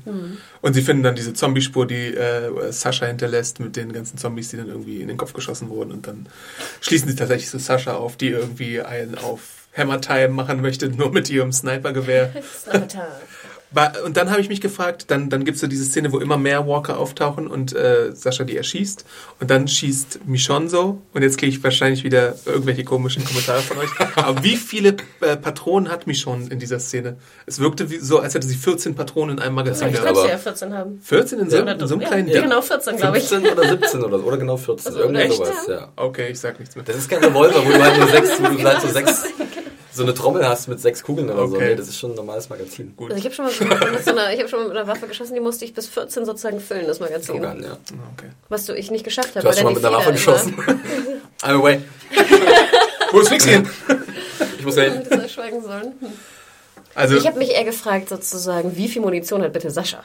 [0.61, 4.57] Und sie finden dann diese Zombie-Spur, die äh, Sascha hinterlässt mit den ganzen Zombies, die
[4.57, 5.91] dann irgendwie in den Kopf geschossen wurden.
[5.91, 6.27] Und dann
[6.79, 9.41] schließen sie tatsächlich so Sascha auf, die irgendwie einen auf
[9.75, 12.31] Hammer Time machen möchte, nur mit ihrem Snipergewehr.
[12.71, 12.87] Ba-
[14.03, 16.37] Und dann habe ich mich gefragt, dann, dann gibt es so diese Szene, wo immer
[16.37, 19.05] mehr Walker auftauchen und äh, Sascha die erschießt.
[19.39, 21.01] Und dann schießt Michonne so.
[21.13, 23.89] Und jetzt kriege ich wahrscheinlich wieder irgendwelche komischen Kommentare von euch.
[24.15, 27.17] Aber wie viele äh, Patronen hat Michonne in dieser Szene?
[27.45, 30.13] Es wirkte wie, so, als hätte sie 14 Patronen in einem Magazin Ich gehabt.
[30.13, 30.99] glaube, sie ja 14 haben.
[31.03, 32.43] 14 in so, in so einem ja, kleinen ja, Ding?
[32.43, 33.25] genau 14, glaube ich.
[33.25, 34.87] 15 oder 17 oder, so, oder genau 14.
[34.87, 35.91] Also, irgendwie sowas, ja.
[35.95, 36.85] Okay, ich sag nichts mehr.
[36.85, 39.25] Das ist kein Revolver, wo du halt nur sechs, wo du halt so sechs,
[39.91, 41.55] so eine Trommel hast mit sechs Kugeln oder so.
[41.55, 41.69] Okay.
[41.69, 42.93] Nee, das ist schon ein normales Magazin.
[42.95, 43.11] Gut.
[43.11, 45.07] Also ich habe schon, mal mit so einer- ich hab schon mal mit einer Waffe
[45.07, 47.35] geschossen, die musste ich bis 14 sozusagen füllen, das Magazin.
[47.35, 47.71] Organ, ja.
[48.15, 48.29] Okay.
[48.49, 49.41] Was du ich nicht geschafft habe.
[49.41, 50.55] Du hast schon mal mit einer Waffe geschossen.
[51.41, 51.81] I'm away.
[53.11, 53.67] Wo ist Fixien?
[54.59, 54.93] Ich muss hin.
[54.93, 55.93] Hätte ich schweigen sollen.
[56.95, 60.03] Also, Ich habe mich eher gefragt, sozusagen, wie viel Munition hat bitte Sascha?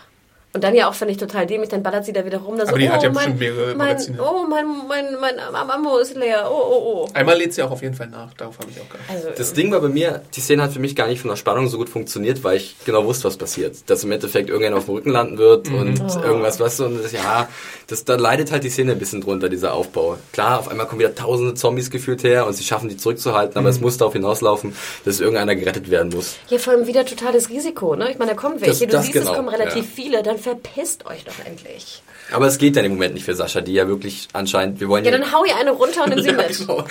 [0.55, 2.57] Und dann ja auch, finde ich, total dämlich, dann ballert sie da wieder rum.
[2.57, 4.19] Da so, Aber die hat oh, ja mein, bestimmt mehrere mein, Magazine.
[4.23, 6.49] Oh, mein, mein, mein Am- Ammo ist leer.
[6.49, 7.09] Oh, oh, oh.
[7.13, 8.33] einmal lädt sie auch auf jeden Fall nach.
[8.35, 9.27] Darauf habe ich auch geachtet.
[9.27, 11.37] Also, Das Ding war bei mir, die Szene hat für mich gar nicht von der
[11.37, 13.91] Spannung so gut funktioniert, weil ich genau wusste, was passiert.
[13.91, 17.11] Dass im Endeffekt irgendjemand auf dem Rücken landen wird und irgendwas, weißt du, und das,
[17.11, 17.49] ja,
[17.87, 20.17] das, da leidet halt die Szene ein bisschen drunter, dieser Aufbau.
[20.33, 23.69] Klar, auf einmal kommen wieder tausende Zombies gefühlt her und sie schaffen die zurückzuhalten, aber
[23.69, 24.75] es muss darauf hinauslaufen,
[25.05, 26.37] dass irgendeiner gerettet werden muss.
[26.47, 28.11] Hier vor allem wieder totales Risiko, ne?
[28.13, 29.91] Ich meine, da kommen welche, Das- du das siehst, genau, es kommen relativ ja.
[29.95, 32.03] viele, dann verpisst euch doch endlich.
[32.33, 35.05] Aber es geht dann im Moment nicht für Sascha, die ja wirklich anscheinend, wir wollen
[35.05, 36.59] Ja, dann hau ihr eine runter und nimm sie Ja, mit.
[36.59, 36.85] genau.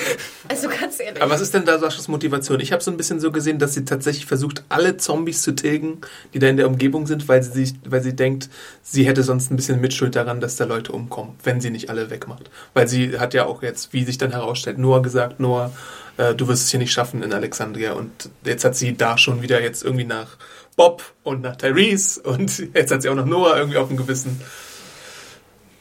[0.47, 1.21] Also ganz ehrlich.
[1.21, 2.59] Aber was ist denn da Saschas Motivation?
[2.59, 6.01] Ich habe so ein bisschen so gesehen, dass sie tatsächlich versucht, alle Zombies zu tilgen,
[6.33, 8.49] die da in der Umgebung sind, weil sie, sich, weil sie denkt,
[8.83, 12.09] sie hätte sonst ein bisschen Mitschuld daran, dass da Leute umkommen, wenn sie nicht alle
[12.09, 12.49] wegmacht.
[12.73, 15.71] Weil sie hat ja auch jetzt, wie sich dann herausstellt, Noah gesagt, Noah,
[16.17, 17.93] äh, du wirst es hier nicht schaffen in Alexandria.
[17.93, 18.11] Und
[18.45, 20.37] jetzt hat sie da schon wieder jetzt irgendwie nach
[20.75, 24.39] Bob und nach Tyrese und jetzt hat sie auch noch Noah irgendwie auf dem Gewissen.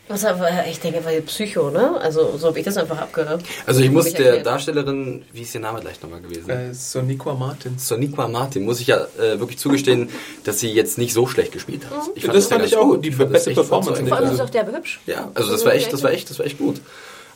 [0.08, 1.98] Was aber, ich denke, weil Psycho, ne?
[2.00, 3.42] Also so habe ich das einfach abgehört.
[3.66, 4.46] Also ich muss der erklärt.
[4.46, 6.50] Darstellerin, wie ist ihr Name gleich nochmal gewesen?
[6.50, 7.88] Äh, Soniqua Martins.
[7.88, 10.10] Soniqua Martin, muss ich ja äh, wirklich zugestehen,
[10.44, 12.10] dass sie jetzt nicht so schlecht gespielt hat.
[12.14, 13.04] Ich Das fand ja ich auch gut.
[13.04, 14.04] die Ich fand das beste Performance.
[14.06, 15.00] Vor allem ist Also- auch derbe hübsch.
[15.06, 16.80] Ja, also das war echt, das war echt, das war echt gut.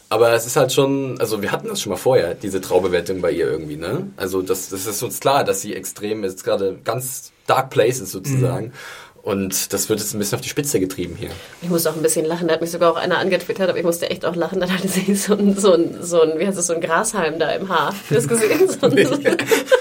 [0.08, 3.32] Aber es ist halt schon, also wir hatten das schon mal vorher, diese Traubewertung bei
[3.32, 4.08] ihr irgendwie, ne?
[4.16, 8.72] Also das, das ist uns klar, dass sie extrem jetzt gerade ganz dark places sozusagen.
[9.26, 11.30] Und das wird jetzt ein bisschen auf die Spitze getrieben hier.
[11.60, 12.46] Ich musste auch ein bisschen lachen.
[12.46, 14.60] Da hat mich sogar auch einer angetwittert, aber ich musste echt auch lachen.
[14.60, 17.40] Dann hatte sie so ein, so ein, so ein wie heißt es, so ein Grashalm
[17.40, 17.88] da im Haar.
[17.88, 18.68] Hast du das gesehen?
[18.68, 19.18] So ein, so,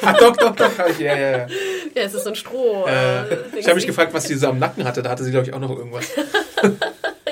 [0.01, 0.99] ah, doch, doch, doch.
[0.99, 1.37] Ja, ja, ja.
[1.37, 1.47] ja,
[1.93, 2.87] es ist so ein Stroh.
[2.87, 3.59] Äh, Ding.
[3.59, 5.03] ich habe mich gefragt, was sie so am Nacken hatte.
[5.03, 6.07] Da hatte sie, glaube ich, auch noch irgendwas.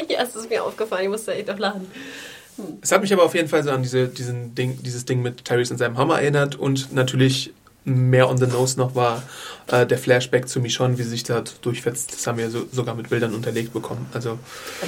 [0.09, 1.03] Ja, es ist mir aufgefallen.
[1.05, 1.89] Ich musste echt auch lachen.
[2.81, 5.45] Es hat mich aber auf jeden Fall so an diese, diesen Ding, dieses Ding mit
[5.45, 7.53] Tyrese und seinem Hammer erinnert und natürlich
[7.85, 9.23] mehr on the nose noch war
[9.67, 12.13] äh, der Flashback zu Michonne, wie sie sich da durchfetzt.
[12.13, 14.05] Das haben wir so, sogar mit Bildern unterlegt bekommen.
[14.13, 14.39] Also,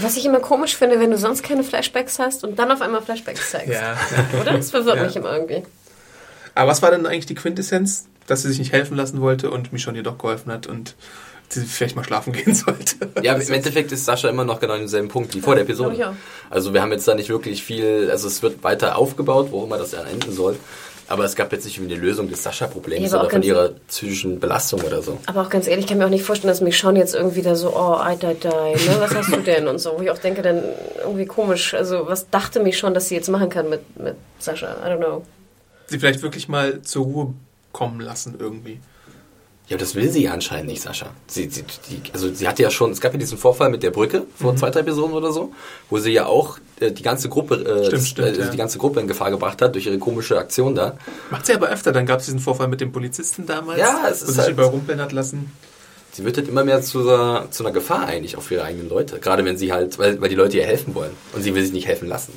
[0.02, 3.02] Was ich immer komisch finde, wenn du sonst keine Flashbacks hast und dann auf einmal
[3.02, 3.70] Flashbacks zeigst.
[3.74, 3.98] ja.
[4.42, 4.54] Oder?
[4.54, 5.04] Das verwirrt Ja.
[5.06, 5.64] mich immer irgendwie.
[6.56, 8.06] Aber was war denn eigentlich die Quintessenz?
[8.28, 10.96] Dass sie sich nicht helfen lassen wollte und Michonne ihr doch geholfen hat und
[11.50, 12.96] sie vielleicht mal schlafen gehen sollte.
[13.22, 15.96] Ja, im Endeffekt ist Sascha immer noch genau an demselben Punkt wie vor der Episode.
[15.96, 16.14] ich auch.
[16.50, 19.78] Also wir haben jetzt da nicht wirklich viel, also es wird weiter aufgebaut, wo immer
[19.78, 20.56] das dann enden soll.
[21.08, 24.40] Aber es gab jetzt nicht irgendwie eine Lösung des Sascha-Problems Ja, oder von ihrer psychischen
[24.40, 25.20] Belastung oder so.
[25.28, 27.56] Aber auch ganz ehrlich, ich kann mir auch nicht vorstellen, dass Michonne jetzt irgendwie da
[27.56, 28.96] so, oh, I die die, ne?
[29.00, 29.68] Was hast du denn?
[29.68, 30.64] Und so, wo ich auch denke, dann
[31.02, 31.74] irgendwie komisch.
[31.74, 34.78] Also, was dachte Michonne, dass sie jetzt machen kann mit, mit Sascha?
[34.84, 35.24] I don't know.
[35.88, 37.34] Sie vielleicht wirklich mal zur Ruhe
[37.72, 38.80] kommen lassen irgendwie.
[39.68, 41.08] Ja, das will sie ja anscheinend nicht, Sascha.
[41.26, 43.90] Sie, sie, die, also sie hatte ja schon, es gab ja diesen Vorfall mit der
[43.90, 44.58] Brücke vor Mhm.
[44.58, 45.54] zwei, drei Episoden oder so,
[45.90, 48.48] wo sie ja auch äh, die ganze Gruppe, äh, Stimmt, stimmt, äh, ja.
[48.52, 50.98] die ganze Gruppe in Gefahr gebracht hat durch ihre komische Aktion da.
[51.32, 51.92] Macht sie aber öfter.
[51.92, 54.38] Dann gab es diesen Vorfall mit dem Polizisten damals, Ja, es wo ist sie sich
[54.42, 55.52] halt- überrumpeln hat lassen.
[56.12, 58.88] Sie wird halt immer mehr zu, einer- zu einer Gefahr eigentlich auch für ihre eigenen
[58.88, 59.20] Leute.
[59.20, 61.74] Gerade wenn sie halt, weil, weil die Leute ihr helfen wollen und sie will sich
[61.74, 62.34] nicht helfen lassen.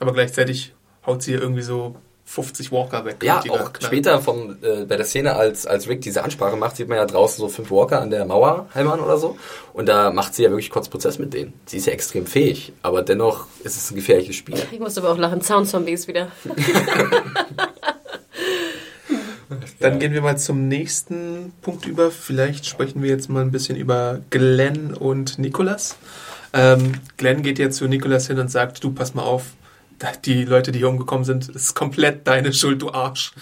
[0.00, 0.74] Aber gleichzeitig
[1.06, 1.94] haut sie ihr irgendwie so
[2.30, 3.16] 50 Walker weg.
[3.24, 6.88] Ja, auch später vom, äh, bei der Szene, als, als Rick diese Ansprache macht, sieht
[6.88, 9.36] man ja draußen so fünf Walker an der Mauer heimern oder so.
[9.72, 11.54] Und da macht sie ja wirklich kurz Prozess mit denen.
[11.66, 14.54] Sie ist ja extrem fähig, aber dennoch ist es ein gefährliches Spiel.
[14.70, 15.42] Ich musste aber auch lachen.
[15.42, 16.28] Sound-Zombies wieder.
[19.80, 22.12] Dann gehen wir mal zum nächsten Punkt über.
[22.12, 25.96] Vielleicht sprechen wir jetzt mal ein bisschen über Glenn und Nicholas.
[26.52, 29.46] Ähm, Glenn geht jetzt zu Nicholas hin und sagt, du pass mal auf,
[30.24, 33.32] die Leute, die hier umgekommen sind, ist komplett deine Schuld, du Arsch.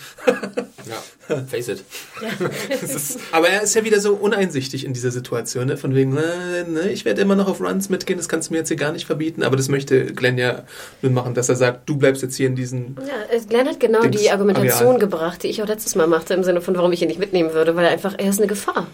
[1.29, 1.85] Ja, face it.
[3.33, 5.77] Aber er ist ja wieder so uneinsichtig in dieser Situation, ne?
[5.77, 8.59] Von wegen, äh, ne, ich werde immer noch auf Runs mitgehen, das kannst du mir
[8.59, 9.43] jetzt hier gar nicht verbieten.
[9.43, 10.65] Aber das möchte Glenn ja
[11.03, 12.97] nun machen, dass er sagt, du bleibst jetzt hier in diesen.
[13.07, 15.01] Ja, äh, Glenn hat genau Dings, die Argumentation Areal.
[15.01, 17.53] gebracht, die ich auch letztes Mal machte, im Sinne von, warum ich ihn nicht mitnehmen
[17.53, 18.87] würde, weil er einfach, er ist eine Gefahr.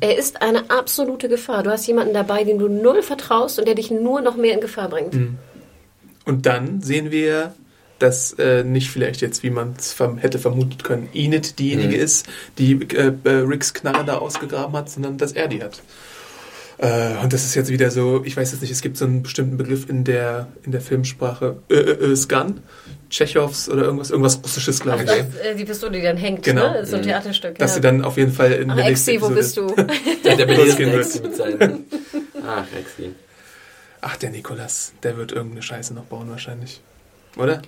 [0.00, 1.62] Er ist eine absolute Gefahr.
[1.62, 4.60] Du hast jemanden dabei, dem du null vertraust und der dich nur noch mehr in
[4.60, 5.14] Gefahr bringt.
[6.26, 7.54] Und dann sehen wir,
[7.98, 12.26] dass äh, nicht vielleicht jetzt, wie man es verm hätte vermutet können, Enid diejenige ist,
[12.58, 15.80] die äh, äh, Ricks Knarre da ausgegraben hat, sondern dass er die hat.
[16.78, 19.22] Äh, und das ist jetzt wieder so, ich weiß jetzt nicht, es gibt so einen
[19.22, 22.60] bestimmten Begriff in der, in der Filmsprache, äh, äh, Scan,
[23.08, 25.08] Tschechows oder irgendwas, irgendwas Russisches, glaube ich.
[25.08, 26.72] Das, äh, die Pistole, die dann hängt, Genau.
[26.72, 26.84] ne?
[26.84, 27.56] So ein Theaterstück.
[27.58, 27.74] Dass ja.
[27.76, 29.68] sie dann auf jeden Fall in Ach, der nächsten Exi, wo bist du?
[30.24, 31.84] Der, der Exi mit seinen...
[32.46, 33.14] Ach, Exi.
[34.00, 36.80] Ach, der Nikolas, der wird irgendeine Scheiße noch bauen wahrscheinlich.
[37.36, 37.62] Oder?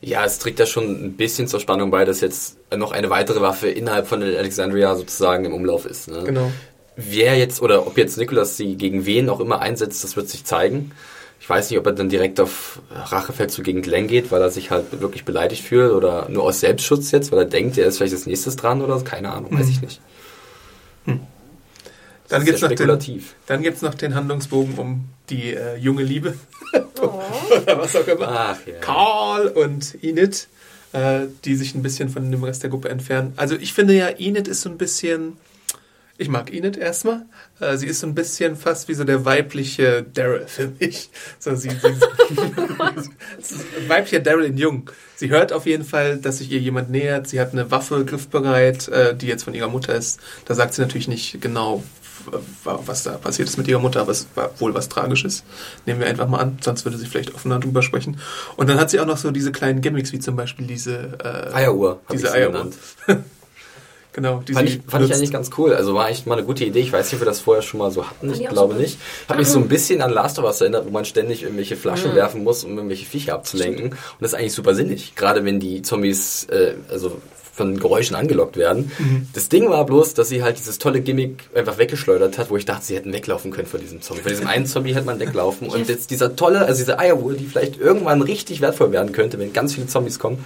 [0.00, 3.40] Ja, es trägt ja schon ein bisschen zur Spannung bei, dass jetzt noch eine weitere
[3.40, 6.08] Waffe innerhalb von Alexandria sozusagen im Umlauf ist.
[6.08, 6.22] Ne?
[6.24, 6.52] Genau.
[6.94, 10.44] Wer jetzt, oder ob jetzt Nicholas sie gegen wen auch immer einsetzt, das wird sich
[10.44, 10.92] zeigen.
[11.40, 14.70] Ich weiß nicht, ob er dann direkt auf Rachefeldzug gegen Glenn geht, weil er sich
[14.70, 18.14] halt wirklich beleidigt fühlt oder nur aus Selbstschutz jetzt, weil er denkt, er ist vielleicht
[18.14, 19.04] als nächstes dran oder so.
[19.04, 20.00] Keine Ahnung, weiß ich nicht.
[22.28, 23.34] Dann gibt's sehr noch den, spekulativ.
[23.46, 26.34] dann gibt's noch den Handlungsbogen um die äh, junge Liebe.
[27.00, 27.22] Oh.
[27.62, 28.28] Oder was auch immer.
[28.28, 28.74] Ach ja.
[28.80, 30.48] Karl und Enid,
[30.92, 33.32] äh, die sich ein bisschen von dem Rest der Gruppe entfernen.
[33.36, 35.36] Also ich finde ja, Enid ist so ein bisschen.
[36.20, 37.26] Ich mag Enid erstmal.
[37.60, 41.10] Äh, sie ist so ein bisschen fast wie so der weibliche Daryl für mich.
[41.38, 41.78] So, sie, sie,
[43.88, 44.90] weiblicher Daryl in Jung.
[45.14, 47.28] Sie hört auf jeden Fall, dass sich ihr jemand nähert.
[47.28, 50.18] Sie hat eine Waffe griffbereit, äh, die jetzt von ihrer Mutter ist.
[50.44, 51.84] Da sagt sie natürlich nicht genau,
[52.64, 55.44] was da passiert ist mit ihrer Mutter, aber es war wohl was Tragisches.
[55.86, 58.18] Nehmen wir einfach mal an, sonst würde sie vielleicht offener drüber sprechen.
[58.56, 61.54] Und dann hat sie auch noch so diese kleinen Gimmicks, wie zum Beispiel diese äh,
[61.54, 62.52] Eieruhr, Diese Eieruhr.
[62.52, 62.74] genannt.
[64.12, 65.72] Genau, die Fand ich, fand ich eigentlich ganz cool.
[65.74, 66.80] Also war echt mal eine gute Idee.
[66.80, 68.32] Ich weiß nicht, ob wir das vorher schon mal so hatten.
[68.32, 68.82] Ich glaube super.
[68.82, 68.98] nicht.
[69.28, 71.78] Hat mich so ein bisschen an Last of Us erinnert, wo man ständig irgendwelche Mhm.
[71.80, 73.90] Flaschen werfen muss, um irgendwelche Viecher abzulenken.
[73.90, 75.14] Und das ist eigentlich super sinnig.
[75.14, 77.20] Gerade wenn die Zombies, äh, also
[77.58, 78.90] von Geräuschen angelockt werden.
[78.98, 79.28] Mhm.
[79.34, 82.64] Das Ding war bloß, dass sie halt dieses tolle Gimmick einfach weggeschleudert hat, wo ich
[82.64, 84.22] dachte, sie hätten weglaufen können von diesem Zombie.
[84.22, 85.68] Von diesem einen Zombie hätte man weglaufen.
[85.68, 89.52] Und jetzt dieser tolle, also diese Eieruhr, die vielleicht irgendwann richtig wertvoll werden könnte, wenn
[89.52, 90.42] ganz viele Zombies kommen.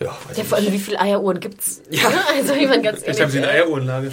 [0.00, 1.82] Ja, weiß Ja, ich vor allem, wie viele Eieruhren gibt's?
[1.90, 2.10] Ja.
[2.34, 3.62] Also, ich meine, ganz Vielleicht haben sie eine ehrlich.
[3.64, 4.10] Eieruhrenlage.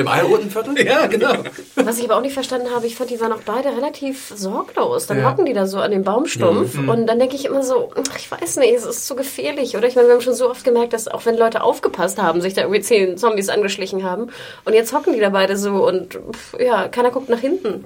[0.00, 0.84] Im Eieruhrenviertel?
[0.86, 1.34] ja, genau.
[1.76, 5.06] Was ich aber auch nicht verstanden habe, ich fand, die waren auch beide relativ sorglos.
[5.06, 5.30] Dann Ja.
[5.30, 8.30] hocken die da so an dem Baumstumpf und dann denke ich immer so, ach, ich
[8.30, 9.86] weiß nicht, es ist zu gefährlich, oder?
[9.88, 12.54] Ich meine, wir haben schon so oft gemerkt, dass auch wenn Leute aufgepasst haben, sich
[12.54, 14.28] da irgendwie zehn Zombies angeschlichen haben
[14.64, 17.84] und jetzt hocken die da beide so und pff, ja, keiner guckt nach hinten.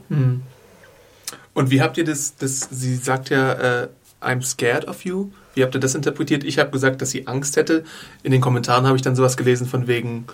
[1.55, 3.53] Und wie habt ihr das, das sie sagt ja,
[3.83, 3.89] äh,
[4.21, 5.29] I'm scared of you.
[5.55, 6.43] Wie habt ihr das interpretiert?
[6.45, 7.85] Ich habe gesagt, dass sie Angst hätte.
[8.23, 10.27] In den Kommentaren habe ich dann sowas gelesen von wegen,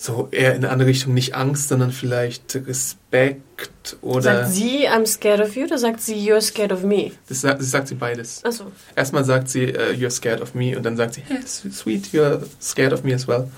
[0.00, 4.22] so eher in eine andere Richtung, nicht Angst, sondern vielleicht Respekt oder...
[4.22, 7.10] Sagt sie, I'm scared of you, oder sagt sie, you're scared of me?
[7.28, 8.44] das, sagt, das sagt sie beides.
[8.44, 8.70] Achso.
[8.94, 12.40] Erstmal sagt sie, äh, you're scared of me und dann sagt sie, hey, sweet, you're
[12.60, 13.50] scared of me as well.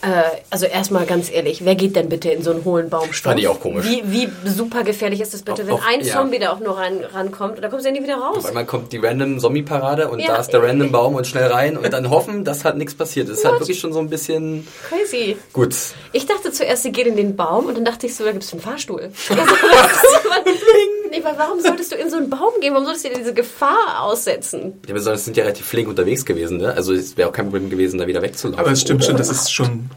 [0.00, 3.32] Äh, also erstmal ganz ehrlich, wer geht denn bitte in so einen hohlen Baumstumpf?
[3.32, 3.84] Fand ich auch komisch.
[3.84, 6.12] Wie, wie super gefährlich ist das bitte, wenn auf- ein ja.
[6.14, 8.36] Zombie da auch nur rein, rankommt und da kommst du ja nie wieder raus.
[8.38, 10.28] Auf einmal kommt die random Zombie-Parade und Ja.
[10.28, 13.28] da ist der random Baum und schnell rein und dann hoffen, dass halt nichts passiert.
[13.28, 15.36] Das ist halt wirklich schon so ein bisschen Crazy.
[15.52, 15.74] gut.
[16.12, 18.44] Ich dachte zuerst, sie geht in den Baum und dann dachte ich so, da gibt
[18.44, 19.10] es einen Fahrstuhl.
[21.10, 22.72] nee, weil warum solltest du in so einen Baum gehen?
[22.72, 24.80] Warum solltest du dir diese Gefahr aussetzen?
[24.86, 26.72] Ja, besonders sind ja relativ flink unterwegs gewesen, ne?
[26.74, 28.60] Also es wäre auch kein Problem gewesen, da wieder wegzulaufen.
[28.60, 29.06] Aber es stimmt oder?
[29.08, 29.90] schon, das ist schon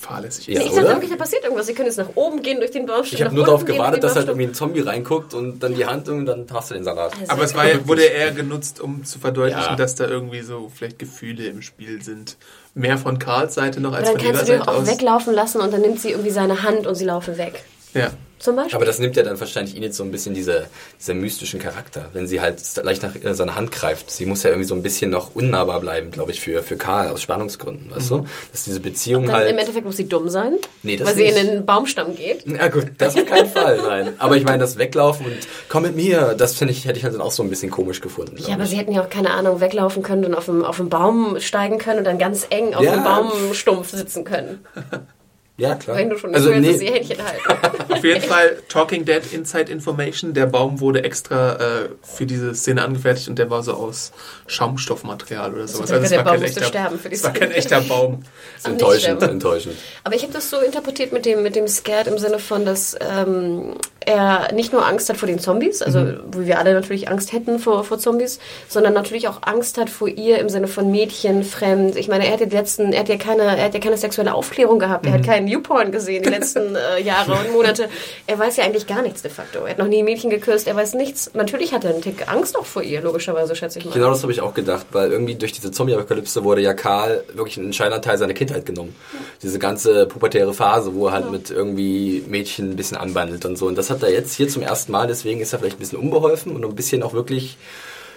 [0.00, 0.46] fahrlässig.
[0.48, 1.66] Ja, ich dachte wirklich, da passiert irgendwas.
[1.66, 3.12] Sie können jetzt nach oben gehen durch den Baumstumpf.
[3.20, 5.86] Ich habe nur darauf gewartet, den dass halt irgendwie ein Zombie reinguckt und dann die
[5.86, 7.12] Hand und dann hast du den Salat.
[7.20, 9.76] Also- Aber es war, wurde eher genutzt, um zu verdeutlichen, Ja.
[9.76, 12.36] dass da irgendwie so vielleicht Gefühle im Spiel sind.
[12.74, 14.86] Mehr von Karls Seite noch als dann von ihrer kannst du die Seite auch aus.
[14.88, 17.62] weglaufen lassen und dann nimmt sie irgendwie seine Hand und sie laufen weg.
[17.94, 18.10] Ja.
[18.38, 18.74] Zum Beispiel.
[18.76, 20.64] Aber das nimmt ja dann wahrscheinlich Enid so ein bisschen diese,
[20.98, 24.10] dieser mystischen Charakter, wenn sie halt leicht nach äh, seiner Hand greift.
[24.10, 27.08] Sie muss ja irgendwie so ein bisschen noch unnahbar bleiben, glaube ich, für, für Karl
[27.08, 28.26] aus Spannungsgründen, weißt du?
[28.50, 29.50] Dass diese Beziehung dann halt...
[29.50, 31.48] im Endeffekt muss sie dumm sein, Nee, das weil sie in nicht.
[31.48, 32.46] den Baumstamm geht.
[32.46, 34.14] Ja gut, das auf keinen Fall, nein.
[34.16, 35.36] Aber ich meine, das Weglaufen und
[35.68, 38.00] komm mit mir, das finde ich, hätte ich halt dann auch so ein bisschen komisch
[38.00, 38.38] gefunden.
[38.38, 38.70] Ja, aber ich.
[38.70, 41.76] sie hätten ja auch keine Ahnung weglaufen können und auf dem, auf dem Baum steigen
[41.76, 42.94] können und dann ganz eng auf Ja.
[42.94, 44.64] dem Baumstumpf sitzen können.
[45.60, 45.96] ja, klar.
[45.96, 47.92] Wenn du schon also, so jetzt nee, das ihr Händchen halten.
[47.92, 50.32] Auf jeden Fall Talking Dead Inside Information.
[50.32, 54.12] Der Baum wurde extra äh, für diese Szene angefertigt und der war so aus
[54.46, 55.90] Schaumstoffmaterial oder sowas.
[55.90, 57.46] denke, es der war Baum musste echter, sterben für die es war Szene.
[57.46, 58.22] kein echter Baum.
[58.64, 59.76] enttäuschend, enttäuschend.
[60.02, 62.96] Aber ich habe das so interpretiert mit dem, mit dem Scared im Sinne von, dass
[63.00, 66.20] ähm, er nicht nur Angst hat vor den Zombies, also Mhm.
[66.32, 68.38] wo wir alle natürlich Angst hätten vor, vor Zombies,
[68.68, 71.96] sondern natürlich auch Angst hat vor ihr im Sinne von Mädchen, fremd.
[71.96, 74.78] Ich meine, er hat letzten, er hat ja keine, er hat ja keine sexuelle Aufklärung
[74.78, 75.12] gehabt, Mhm.
[75.12, 77.88] er hat keinen Newporn gesehen die letzten äh, Jahre und Monate.
[78.26, 79.60] Er weiß ja eigentlich gar nichts de facto.
[79.64, 81.30] Er hat noch nie ein Mädchen geküsst, er weiß nichts.
[81.34, 83.92] Natürlich hat er einen Tick Angst auch vor ihr, logischerweise, schätze ich mal.
[83.92, 87.58] Genau das habe ich auch gedacht, weil irgendwie durch diese Zombie-Apokalypse wurde ja Karl wirklich
[87.58, 88.94] ein entscheidender Teil seiner Kindheit genommen.
[89.42, 93.66] Diese ganze pubertäre Phase, wo er halt mit irgendwie Mädchen ein bisschen anbandelt und so.
[93.66, 95.98] Und das hat er jetzt hier zum ersten Mal, deswegen ist er vielleicht ein bisschen
[95.98, 97.56] unbeholfen und ein bisschen auch wirklich,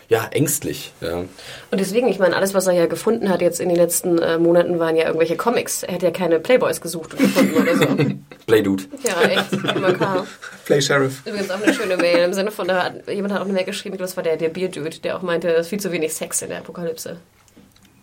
[0.09, 0.91] ja, ängstlich.
[1.01, 1.19] Ja.
[1.19, 1.29] Und
[1.71, 4.79] deswegen, ich meine, alles, was er ja gefunden hat jetzt in den letzten äh, Monaten,
[4.79, 5.83] waren ja irgendwelche Comics.
[5.83, 7.85] Er hat ja keine Playboys gesucht und gefunden oder so.
[8.45, 8.83] Play Dude.
[9.03, 9.49] Ja, echt.
[10.65, 11.21] Play Sheriff.
[11.25, 13.65] Übrigens auch eine schöne Mail im Sinne von, da hat, jemand hat auch eine Mail
[13.65, 16.41] geschrieben, das war der, der Bier-Dude, der auch meinte, es ist viel zu wenig Sex
[16.41, 17.17] in der Apokalypse.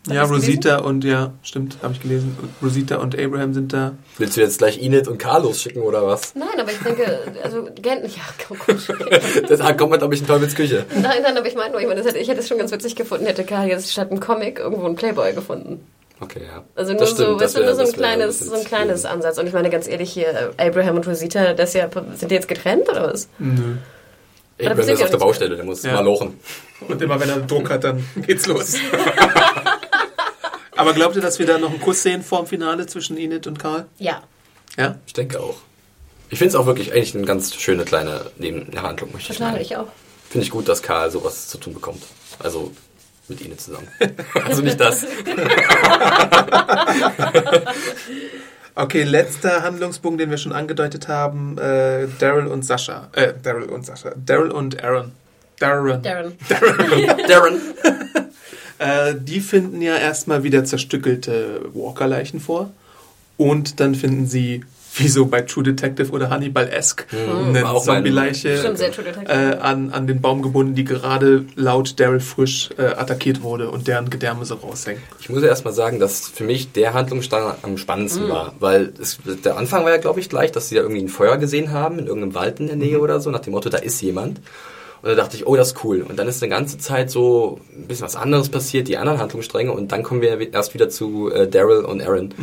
[0.08, 2.34] Ja, Rosita und ja, stimmt, habe ich gelesen.
[2.62, 3.92] Rosita und Abraham sind da.
[4.16, 6.34] Willst du jetzt gleich Enid und Carlos schicken oder was?
[6.34, 9.50] Nein, aber ich denke, also, gen- ja, oh Gott.
[9.50, 10.86] Das kommt man, glaube ich, in Teufels Küche.
[10.94, 12.72] Nein, nein, aber ich meine nur, ich, meine, das hätte, ich hätte es schon ganz
[12.72, 15.86] witzig gefunden, hätte Karl jetzt statt einem Comic irgendwo einen Playboy gefunden.
[16.18, 16.64] Okay, ja.
[16.76, 19.04] Also nur Das so, stimmt, weißt du, nur so ein kleines, so ein kleines.
[19.04, 19.36] Ansatz.
[19.38, 22.88] Und ich meine ganz ehrlich hier, Abraham und Rosita, das ja, sind die jetzt getrennt
[22.88, 23.28] oder was?
[23.38, 23.76] Nö.
[24.62, 25.92] Abraham ist auf der Baustelle, der muss Ja.
[25.94, 26.38] mal lochen.
[26.88, 28.76] Und immer wenn er Druck hat, dann geht's los.
[30.80, 33.46] Aber glaubt ihr, dass wir da noch einen Kuss sehen vor dem Finale zwischen Enid
[33.46, 33.86] und Karl?
[33.98, 34.22] Ja.
[34.78, 34.96] Ja?
[35.06, 35.56] Ich denke auch.
[36.30, 39.64] Ich finde es auch wirklich eigentlich eine ganz schöne kleine Nebenhandlung, möchte ich Total, sagen.
[39.64, 39.88] ich auch.
[40.30, 42.02] Finde ich gut, dass Karl sowas zu tun bekommt.
[42.38, 42.72] Also
[43.28, 43.88] mit ihnen zusammen.
[44.44, 45.06] also nicht das.
[48.76, 51.58] Okay, letzter Handlungsbogen, den wir schon angedeutet haben.
[51.58, 53.08] Äh, Daryl und Sascha.
[53.12, 54.12] Äh, Daryl und Sascha.
[54.16, 55.12] Daryl und Aaron.
[55.58, 56.02] Darren.
[56.02, 56.38] Darren.
[57.28, 57.60] Darren.
[58.80, 62.70] Äh, die finden ja erstmal wieder zerstückelte Walker-Leichen vor.
[63.36, 64.64] Und dann finden sie,
[64.96, 68.48] wie so bei True Detective oder Hannibal-esque, eine Auch mein- Zombie-Leiche
[69.28, 73.86] äh, an, an den Baum gebunden, die gerade laut Daryl frisch äh, attackiert wurde und
[73.86, 75.00] deren Gedärme so raushängen.
[75.20, 78.54] Ich muss ja erstmal sagen, dass für mich der Handlungsstrang am spannendsten war.
[78.60, 81.36] Weil es, der Anfang war ja, glaube ich, gleich, dass sie da irgendwie ein Feuer
[81.36, 84.00] gesehen haben in irgendeinem Wald in der Nähe oder so, nach dem Motto, da ist
[84.02, 84.40] jemand.
[85.02, 86.02] Und da dachte ich, oh, das ist cool.
[86.02, 89.72] Und dann ist eine ganze Zeit so ein bisschen was anderes passiert, die anderen Handlungsstränge.
[89.72, 92.26] Und dann kommen wir erst wieder zu äh, Daryl und Aaron.
[92.26, 92.34] Und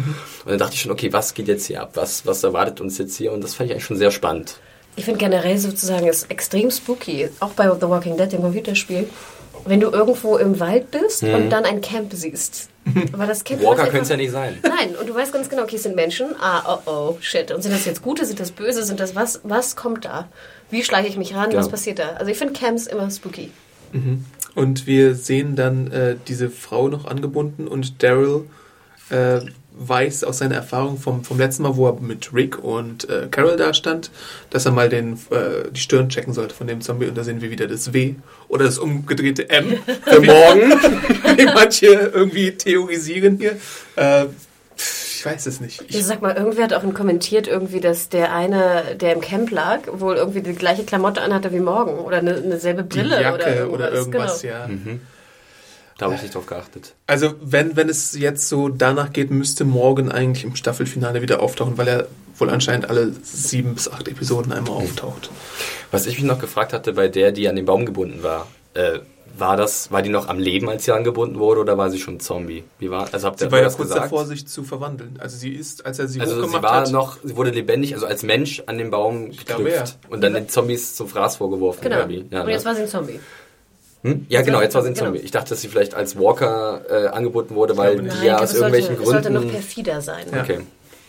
[0.46, 1.92] dann dachte ich schon, okay, was geht jetzt hier ab?
[1.94, 3.32] Was, was erwartet uns jetzt hier?
[3.32, 4.58] Und das fand ich eigentlich schon sehr spannend.
[4.96, 9.08] Ich finde generell sozusagen ist extrem spooky, auch bei The Walking Dead, dem Computerspiel,
[9.66, 12.70] wenn du irgendwo im Wald bist und dann ein Camp siehst.
[13.14, 13.66] Aber das Camp Mhm.
[13.66, 14.58] Walker könnte es ja nicht sein.
[14.64, 16.28] Nein, und du weißt ganz genau, okay, es sind Menschen.
[16.42, 17.52] Ah, oh, oh, shit.
[17.52, 19.42] Und sind das jetzt gute, sind das böse, sind das was?
[19.44, 20.30] Was kommt da?
[20.70, 21.52] Wie schleiche ich mich ran?
[21.52, 21.58] Ja.
[21.58, 22.10] Was passiert da?
[22.14, 23.52] Also ich finde Camps immer spooky.
[24.56, 28.46] Und wir sehen dann äh, diese Frau noch angebunden und Daryl
[29.10, 29.40] äh,
[29.80, 33.58] weiß aus seiner Erfahrung vom, vom letzten Mal, wo er mit Rick und äh, Carol
[33.58, 34.12] da stand,
[34.50, 37.42] dass er mal den, äh, die Stirn checken sollte von dem Zombie und da sehen
[37.42, 38.16] wir wieder das W
[38.48, 40.72] oder das umgedrehte M für morgen,
[41.38, 43.58] wie manche irgendwie theorisieren hier.
[43.96, 44.26] Äh,
[45.18, 45.82] ich weiß es nicht.
[45.82, 49.50] Also Ich, sag mal, irgendwer hat auch kommentiert irgendwie, dass der eine, der im Camp
[49.50, 53.20] lag, wohl irgendwie die gleiche Klamotte anhatte wie morgen oder eine, eine selbe die Brille
[53.20, 53.74] Jacke oder irgendwas.
[53.74, 54.54] oder irgendwas, genau.
[54.54, 54.70] ja.
[55.98, 56.94] Da habe ich nicht drauf geachtet.
[57.08, 61.80] Also wenn, wenn es jetzt so danach geht, müsste Morgan eigentlich im Staffelfinale wieder auftauchen,
[61.80, 62.08] weil er
[62.38, 65.32] wohl anscheinend alle sieben bis acht Episoden einmal auftaucht.
[65.90, 69.00] Was ich mich noch gefragt hatte bei der, die an den Baum gebunden war, äh,
[69.40, 72.16] war das, war die noch am Leben, als sie angebunden wurde, oder war sie schon
[72.16, 72.64] ein Zombie?
[72.80, 74.06] Wie war, also habt ihr Sie war ja das kurz gesagt?
[74.06, 75.18] davor, sich zu verwandeln.
[75.20, 77.94] Also sie ist, als er sie also sie hochgemacht war hat, noch, sie wurde lebendig,
[77.94, 80.10] also als Mensch an den Baum glaube, geknüpft ja.
[80.10, 81.82] und dann den Zombies zum Fraß vorgeworfen.
[81.82, 81.98] Genau.
[81.98, 82.52] Ja, und ne?
[82.52, 83.20] jetzt war sie ein Zombie.
[84.04, 84.26] hm?
[84.30, 85.06] ja genau, jetzt war sie ein Genau.
[85.08, 85.20] Zombie.
[85.20, 88.96] Ich dachte, dass sie vielleicht als Walker äh, angeboten wurde, weil die ja aus irgendwelchen
[88.96, 89.56] sollte, es sollte noch Gründen...
[89.56, 90.26] perfider sein.
[90.32, 90.42] Ja.
[90.42, 90.60] Okay.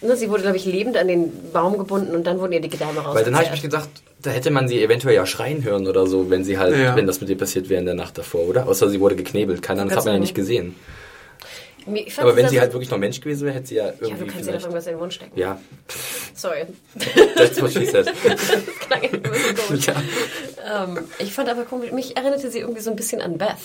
[0.00, 2.68] Ne, sie wurde, glaube ich, lebend an den Baum gebunden und dann wurden ihr die
[2.68, 3.16] Gedärme raus.
[3.16, 3.88] Weil dann habe ich mich gedacht,
[4.22, 6.94] da hätte man sie eventuell ja schreien hören oder so, wenn sie halt, Ja.
[6.94, 8.68] wenn das mit ihr passiert wäre in der Nacht davor, oder?
[8.68, 9.60] Außer sie wurde geknebelt.
[9.60, 10.76] Keine Ahnung, das hat man ja nicht gesehen.
[11.94, 13.92] Ich fand Aber wenn sie halt wirklich noch Mensch gewesen wäre, hätte sie ja Ja,
[14.00, 15.38] irgendwie du kannst dir doch irgendwas in den Mund stecken.
[15.38, 15.58] Ja,
[16.34, 16.66] Sorry.
[17.36, 18.06] that's what she said.
[18.24, 19.86] Das klang ein bisschen komisch.
[19.86, 20.84] ja.
[20.84, 23.56] Ähm, ich fand aber komisch, mich erinnerte sie irgendwie so ein bisschen an Beth.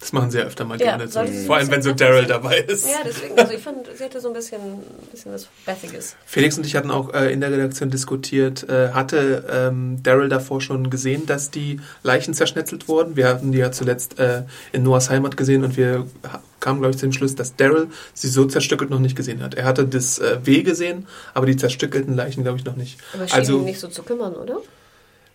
[0.00, 1.08] Das machen sie ja öfter mal Ja, gerne.
[1.08, 2.86] sie Vor allem, wenn so Daryl dabei ist.
[2.86, 6.14] Ja, deswegen, also ich fand, sie hatte so ein bisschen, ein bisschen was Bethiges.
[6.24, 10.60] Felix und ich hatten auch äh, in der Redaktion diskutiert, äh, hatte ähm, Daryl davor
[10.60, 13.16] schon gesehen, dass die Leichen zerschnetzelt wurden.
[13.16, 14.42] Wir hatten die ja zuletzt äh,
[14.72, 16.06] in Noahs Heimat gesehen und wir
[16.60, 19.54] kamen, glaube ich, zu dem Schluss, dass Daryl sie so zerstückelt noch nicht gesehen hat.
[19.54, 22.98] Er hatte das äh, W gesehen, aber die zerstückelten Leichen, glaube ich, noch nicht.
[23.14, 24.58] Aber schien ihn Also nicht so zu kümmern, oder?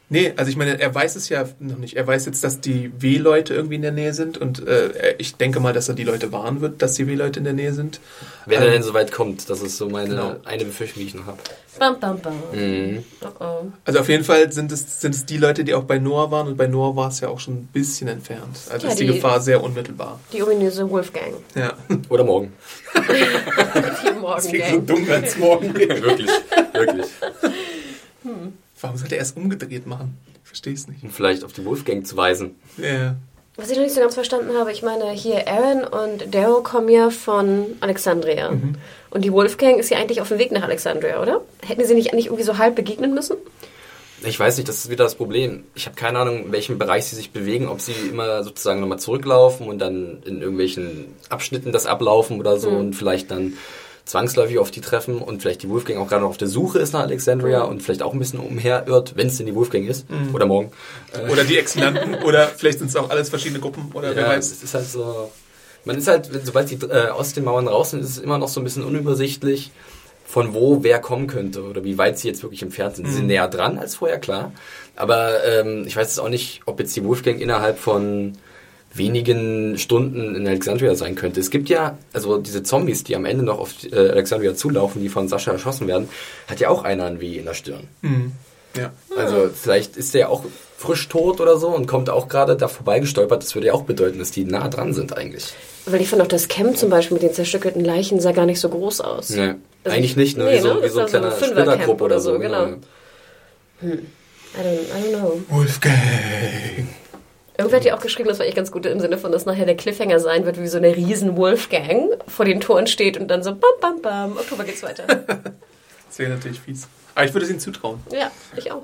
[0.09, 1.95] Nee, also ich meine, er weiß es ja noch nicht.
[1.95, 5.59] Er weiß jetzt, dass die W-Leute irgendwie in der Nähe sind und äh, ich denke
[5.59, 7.99] mal, dass er die Leute warnen wird, dass die W-Leute in der Nähe sind.
[8.45, 10.35] Wenn er Ähm, denn so weit kommt, das ist so meine Genau.
[10.43, 11.39] eine Befürchtung, die ich noch habe.
[11.79, 12.33] Bam, bam, bam.
[12.53, 13.03] Mhm.
[13.23, 13.65] Oh, oh.
[13.85, 16.47] Also auf jeden Fall sind es, sind es die Leute, die auch bei Noah waren
[16.47, 18.57] und bei Noah war es ja auch schon ein bisschen entfernt.
[18.69, 20.19] Also Ja, ist die, die- Gefahr sehr unmittelbar.
[20.31, 21.33] Die ominöse Wolfgang.
[21.55, 21.73] Ja.
[22.09, 22.53] Oder morgen.
[22.93, 23.01] Die
[24.37, 25.89] Es klingt so wenn es morgen geht.
[26.03, 26.29] wirklich,
[26.73, 27.07] wirklich.
[28.83, 30.17] Warum sollte er es umgedreht machen?
[30.43, 31.03] Ich verstehe es nicht.
[31.03, 32.55] Und vielleicht auf die Wolfgang zu weisen.
[32.77, 33.15] Ja.
[33.55, 36.89] Was ich noch nicht so ganz verstanden habe, ich meine, hier Aaron und Daryl kommen
[36.89, 38.49] ja von Alexandria.
[39.09, 41.41] Und die Wolfgang ist ja eigentlich auf dem Weg nach Alexandria, oder?
[41.65, 43.37] Hätten sie nicht eigentlich irgendwie so halb begegnen müssen?
[44.25, 45.63] Ich weiß nicht, das ist wieder das Problem.
[45.75, 48.99] Ich habe keine Ahnung, in welchem Bereich sie sich bewegen, ob sie immer sozusagen nochmal
[48.99, 53.53] zurücklaufen und dann in irgendwelchen Abschnitten das ablaufen oder so und vielleicht dann
[54.05, 56.93] zwangsläufig auf die treffen und vielleicht die Wolfgang auch gerade noch auf der Suche ist
[56.93, 60.45] nach Alexandria und vielleicht auch ein bisschen umherirrt, wenn es denn die Wolfgang ist oder
[60.45, 60.71] morgen.
[61.31, 64.51] Oder die Exilanten oder vielleicht sind es auch alles verschiedene Gruppen oder wer ja, weiß.
[64.51, 65.31] es ist halt so.
[65.85, 68.47] Man ist halt, sobald die äh, aus den Mauern raus sind, ist es immer noch
[68.47, 69.71] so ein bisschen unübersichtlich,
[70.25, 73.07] von wo wer kommen könnte oder wie weit sie jetzt wirklich entfernt sind.
[73.07, 74.53] Sie sind näher dran als vorher, klar.
[74.95, 78.33] Aber ähm, ich weiß jetzt auch nicht, ob jetzt die Wolfgang innerhalb von
[78.93, 81.39] wenigen Stunden in Alexandria sein könnte.
[81.39, 85.09] Es gibt ja, also diese Zombies, die am Ende noch auf äh, Alexandria zulaufen, die
[85.09, 86.09] von Sascha erschossen werden,
[86.47, 87.87] hat ja auch einer ein W in der Stirn.
[88.01, 88.33] Mhm.
[88.77, 88.91] Ja.
[89.17, 90.43] Also vielleicht ist der ja auch
[90.77, 93.43] frisch tot oder so und kommt auch gerade da vorbeigestolpert.
[93.43, 95.53] Das würde ja auch bedeuten, dass die nah dran sind eigentlich.
[95.85, 98.59] Weil ich fand auch das Camp zum Beispiel mit den zerstückelten Leichen sah gar nicht
[98.59, 99.29] so groß aus.
[99.29, 100.45] Nee, Also eigentlich nicht, ne?
[100.45, 100.83] nee, wie so, ne?
[100.83, 102.33] wie so ein so kleiner Fünfercamp Splittergruppe oder so.
[102.33, 102.65] so, genau.
[102.65, 102.77] ja.
[103.83, 103.99] I, don't,
[104.55, 105.41] I don't know.
[105.49, 105.93] Wolfgang.
[107.57, 109.65] Irgendwer hat ja auch geschrieben, das war echt ganz gut im Sinne von, dass nachher
[109.65, 113.43] der Cliffhanger sein wird, wie so eine riesen Wolfgang vor den Toren steht und dann
[113.43, 115.05] so bam, bam, bam, Oktober geht's weiter.
[116.09, 116.87] Das wäre natürlich fies.
[117.15, 117.99] Aber ich würde es ihnen zutrauen.
[118.11, 118.83] ja, ich auch.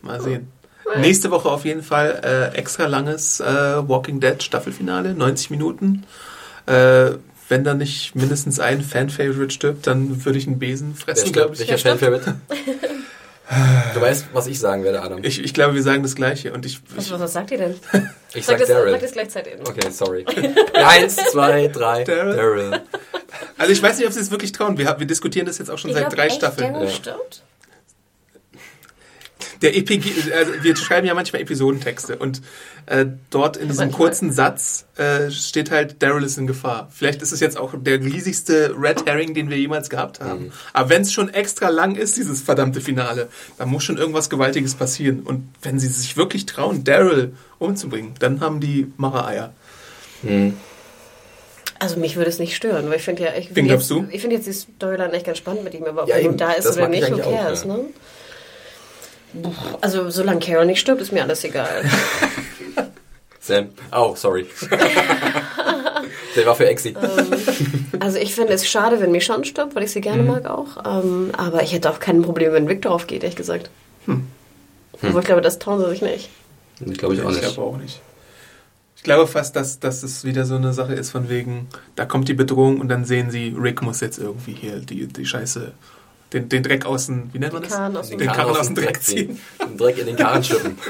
[0.00, 0.46] Mal sehen.
[0.96, 6.04] Nächste Woche auf jeden Fall äh, extra langes äh, Walking Dead Staffelfinale, 90 Minuten.
[6.66, 7.10] Äh,
[7.48, 11.60] wenn da nicht mindestens ein Fan-Favorite stirbt, dann würde ich einen Besen fressen, glaube ich.
[11.60, 12.00] Welcher stirbt?
[12.00, 12.36] Fanfavorite?
[13.94, 15.22] du weißt, was ich sagen werde, Adam.
[15.24, 15.42] ich.
[15.42, 16.52] Ich glaube, wir sagen das Gleiche.
[16.52, 17.74] Und ich, Was, ich was, was sagt ihr denn?
[18.34, 18.94] Ich sag es, sagt Daryl.
[19.02, 19.54] es gleichzeitig.
[19.60, 20.24] Okay, sorry.
[20.74, 22.04] Eins, zwei, drei.
[22.04, 22.36] Daryl?
[22.36, 22.80] Daryl.
[23.56, 24.76] also ich weiß nicht, ob sie es wirklich trauen.
[24.76, 26.72] Wir, wir diskutieren das jetzt auch schon Ich seit glaub, drei echt, Staffeln.
[26.74, 26.92] Daryl Ja.
[26.94, 27.42] stirbt?
[29.62, 32.42] Der EPG, also wir schreiben ja manchmal Episodentexte und
[32.86, 34.06] äh, dort in diesem Manchmal.
[34.08, 36.88] kurzen Satz äh, steht halt Daryl ist in Gefahr.
[36.94, 40.44] Vielleicht ist es jetzt auch der riesigste Red Herring, den wir jemals gehabt haben.
[40.46, 40.52] Mhm.
[40.72, 43.28] Aber wenn es schon extra lang ist, dieses verdammte Finale,
[43.58, 45.20] dann muss schon irgendwas Gewaltiges passieren.
[45.20, 49.52] Und wenn sie sich wirklich trauen, Daryl umzubringen, dann haben die Macher-Eier.
[50.22, 50.54] Hm.
[51.80, 54.00] Also mich würde es nicht stören, weil ich finde ja, ich Wen finde glaubst jetzt,
[54.00, 54.06] du?
[54.10, 56.30] ich finde jetzt die Storyline echt ganz spannend mit ihm, aber ob Ja, er nun
[56.30, 56.38] eben.
[56.38, 57.76] da ist Das oder nicht, cares, ja.
[57.76, 57.84] ne?
[59.80, 61.84] Also solange Carol nicht stirbt, ist mir alles egal.
[63.40, 63.68] Sam.
[63.94, 64.46] Oh, sorry.
[66.36, 66.94] Der war für Exi.
[68.00, 70.02] Also ich finde es schade, wenn Michonne stirbt, weil ich sie Mhm.
[70.02, 70.76] gerne mag auch.
[70.84, 73.70] Ähm, aber ich hätte auch kein Problem, wenn Victor aufgeht, ehrlich gesagt.
[74.06, 74.26] Hm.
[74.92, 76.28] Obwohl ich glaube, das trauen sie sich nicht.
[76.84, 77.54] Ich glaube ich auch Ich nicht.
[77.54, 78.00] glaube auch nicht.
[78.96, 82.28] Ich glaube fast, dass, dass es wieder so eine Sache ist von wegen, da kommt
[82.28, 85.72] die Bedrohung und dann sehen sie, Rick muss jetzt irgendwie hier die, die Scheiße,
[86.32, 87.78] den, den Dreck aus dem, wie nennt man Den das?
[87.78, 89.40] Karren aus den dem- Karren aus dem Dreck ziehen.
[89.62, 90.78] Den Dreck in den Karren schippen.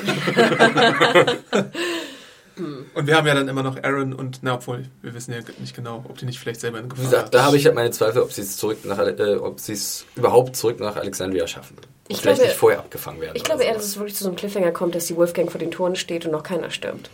[2.94, 5.76] Und wir haben ja dann immer noch Aaron und, na, obwohl, wir wissen ja nicht
[5.76, 7.92] genau, ob die nicht vielleicht selber in Wie Gefahr gesagt, da habe ich halt meine
[7.92, 11.76] Zweifel, ob sie es zurück nach, äh, ob sie es überhaupt zurück nach Alexandria schaffen.
[12.08, 13.34] Ich Vielleicht glaube- nicht vorher abgefangen werden.
[13.36, 15.60] Ich glaube eher, dass es wirklich zu so einem Cliffhanger kommt, dass die Wolfgang vor
[15.60, 17.10] den Toren steht und noch keiner stirbt.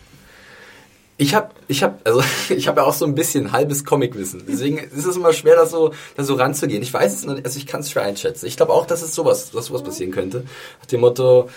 [1.17, 4.43] Ich habe, ich habe, also ich habe ja auch so ein bisschen halbes Comicwissen.
[4.47, 6.83] Deswegen ist es immer schwer, da so, da so ranzugehen.
[6.83, 8.45] Ich weiß es also ich kann es schwer einschätzen.
[8.45, 10.43] Ich glaube auch, dass es sowas, dass sowas passieren könnte.
[10.79, 11.49] Nach dem Motto,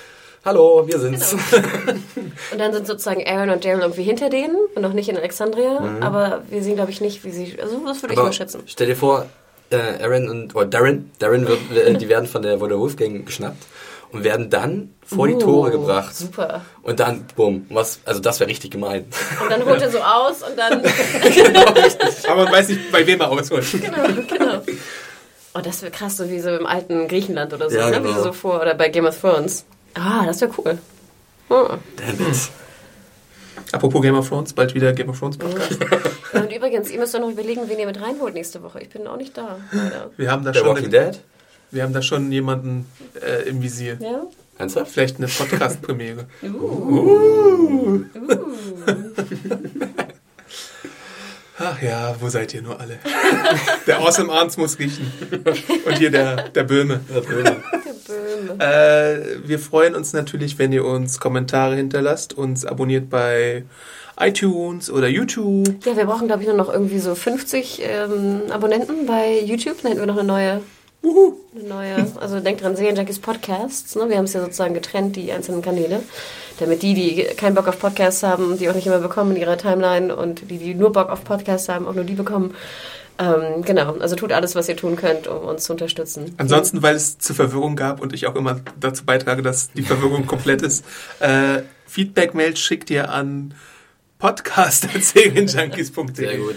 [0.44, 1.32] hallo, wir sind's.
[2.52, 5.80] Und dann sind sozusagen Aaron und Daryl irgendwie hinter denen und noch nicht in Alexandria.
[5.80, 6.02] Mhm.
[6.02, 7.56] Aber wir sehen, glaube ich, nicht, wie sie.
[7.60, 8.62] Also, das würde ich mal schätzen.
[8.66, 9.26] Stell dir vor,
[9.70, 13.26] äh, Aaron und oder Darren, Darren wird, äh, die werden von der, von der Wolfgang
[13.26, 13.62] geschnappt
[14.12, 16.14] und werden dann vor die Uh, Tore gebracht.
[16.16, 16.62] Super.
[16.82, 19.06] Und dann, bumm, was, also das wäre richtig gemein.
[19.42, 20.82] Und dann holt er so aus und dann.
[22.28, 23.66] Aber man weiß nicht, bei wem er ausholt.
[23.72, 24.60] genau, genau.
[25.54, 28.02] Oh, das wäre krass, so wie so im alten Griechenland oder so, Ja, ne?
[28.04, 28.22] Wie genau.
[28.22, 29.64] so vor, oder bei Game of Thrones.
[29.94, 30.78] Ah, das wäre cool.
[31.48, 31.78] Hm.
[31.96, 32.50] Damn it.
[33.72, 35.78] Apropos Game of Thrones, bald wieder Game of Thrones Podcast.
[36.32, 38.80] Ja, Und übrigens, ihr müsst doch noch überlegen, wen ihr mit reinholt nächste Woche.
[38.80, 40.10] Ich bin auch nicht da, leider.
[40.16, 41.20] Wir haben da Der schon, Walking Dead?
[41.70, 42.86] Wir haben da schon jemanden
[43.20, 43.98] äh, im Visier.
[44.00, 44.22] Ja?
[44.58, 44.90] Ernsthaft?
[44.90, 46.26] Vielleicht eine Podcast-Premiere.
[46.42, 48.04] Uh.
[51.60, 52.98] Ach ja, wo seid ihr nur alle?
[53.86, 55.12] Der Awesome Arns muss riechen.
[55.84, 57.00] Und hier der, der Böhme.
[57.12, 57.56] Der Böhme.
[57.72, 58.64] Der Böhme.
[58.64, 63.64] Äh, wir freuen uns natürlich, wenn ihr uns Kommentare hinterlasst, uns abonniert bei
[64.20, 65.84] iTunes oder YouTube.
[65.84, 69.82] Ja, wir brauchen, glaube ich, nur noch irgendwie so 50 ähm, Abonnenten bei YouTube.
[69.82, 70.60] Dann hätten wir noch eine neue.
[71.02, 73.94] Eine neue, also denkt dran, Serienjunkies Podcasts.
[73.94, 74.08] Ne?
[74.08, 76.02] Wir haben es ja sozusagen getrennt, die einzelnen Kanäle.
[76.58, 79.56] Damit die, die keinen Bock auf Podcasts haben, die auch nicht immer bekommen in ihrer
[79.56, 82.54] Timeline und die, die nur Bock auf Podcasts haben, auch nur die bekommen.
[83.20, 86.34] Ähm, genau, also tut alles, was ihr tun könnt, um uns zu unterstützen.
[86.36, 90.26] Ansonsten, weil es zur Verwirrung gab und ich auch immer dazu beitrage, dass die Verwirrung
[90.28, 90.84] komplett ist,
[91.20, 93.54] äh, Feedback-Mails schickt ihr an
[94.18, 96.14] podcast.serienjunkies.de.
[96.14, 96.56] Sehr gut.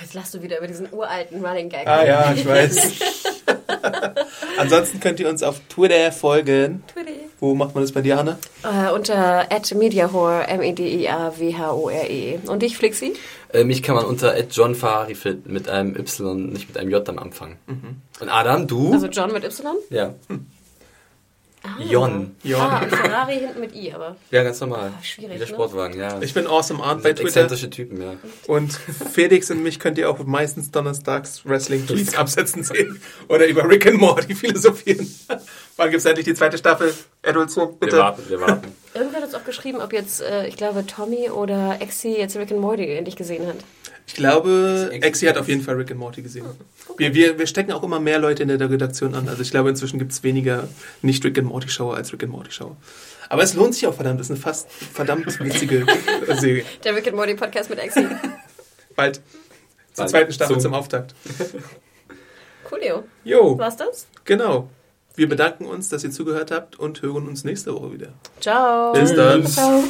[0.00, 1.86] Jetzt lachst du wieder über diesen uralten Running Gag.
[1.86, 2.92] Ah ja, ich weiß.
[4.58, 6.82] Ansonsten könnt ihr uns auf Twitter folgen.
[6.92, 7.12] Twitter.
[7.40, 8.36] Wo macht man das bei dir, Anne?
[8.64, 12.40] Äh, unter @mediahore, M-E-D-I-A-W-H-O-R-E.
[12.46, 13.14] Und dich, Flixi?
[13.52, 17.18] Äh, mich kann man unter John Farifit mit einem Y, nicht mit einem J am
[17.18, 17.56] Anfang.
[18.20, 18.92] Und Adam, du?
[18.92, 19.76] Also John mit Y?
[19.90, 20.14] ja.
[21.78, 21.82] Ah.
[21.82, 22.34] Jon.
[22.42, 22.60] Jon.
[22.60, 24.16] Ah, Ferrari hinten mit I, aber.
[24.30, 24.92] Ja, ganz normal.
[24.96, 25.52] Ah, schwierig, Wie der ne?
[25.54, 26.20] Sportwagen, ja.
[26.20, 27.24] Ich bin Awesome Arndt bei Twitter.
[27.26, 28.14] exzentrische Typen, ja.
[28.46, 28.72] Und
[29.12, 33.00] Felix und mich könnt ihr auch meistens donnerstags Wrestling-Tweets absetzen sehen.
[33.28, 35.08] Oder über Rick and Morty philosophieren.
[35.76, 36.92] Wann gibt es endlich die zweite Staffel?
[37.22, 37.98] Edulzo, Wir bitte.
[37.98, 38.74] warten, wir warten.
[38.94, 42.50] Irgendwer hat uns auch geschrieben, ob jetzt, äh, ich glaube, Tommy oder Exi jetzt Rick
[42.50, 43.56] and Morty endlich gesehen hat.
[44.08, 46.46] Ich glaube, Exi- hat auf jeden Fall Rick and Morty gesehen.
[46.96, 49.28] Wir, wir, wir stecken auch immer mehr Leute in der Redaktion an.
[49.28, 50.66] Also ich glaube, inzwischen gibt es weniger
[51.02, 52.76] nicht Rick and Morty Schauer als Rick and Morty Schauer.
[53.28, 54.18] Aber es lohnt sich auch verdammt.
[54.18, 55.84] Das ist eine fast verdammt witzige
[56.40, 56.64] Serie.
[56.84, 58.06] Der Rick and Morty Podcast mit Exi.
[58.96, 59.16] Bald.
[59.16, 59.22] Zur
[60.04, 60.10] Bald.
[60.10, 61.14] zweiten Staffel Zum- zum Auftakt.
[62.64, 63.04] Coolio.
[63.24, 64.06] Jo, War's das?
[64.24, 64.70] genau.
[65.16, 68.12] Wir bedanken uns, dass ihr zugehört habt und hören uns nächste Woche wieder.
[68.40, 68.92] Ciao.
[68.92, 69.44] Bis dann.
[69.46, 69.84] Ciao.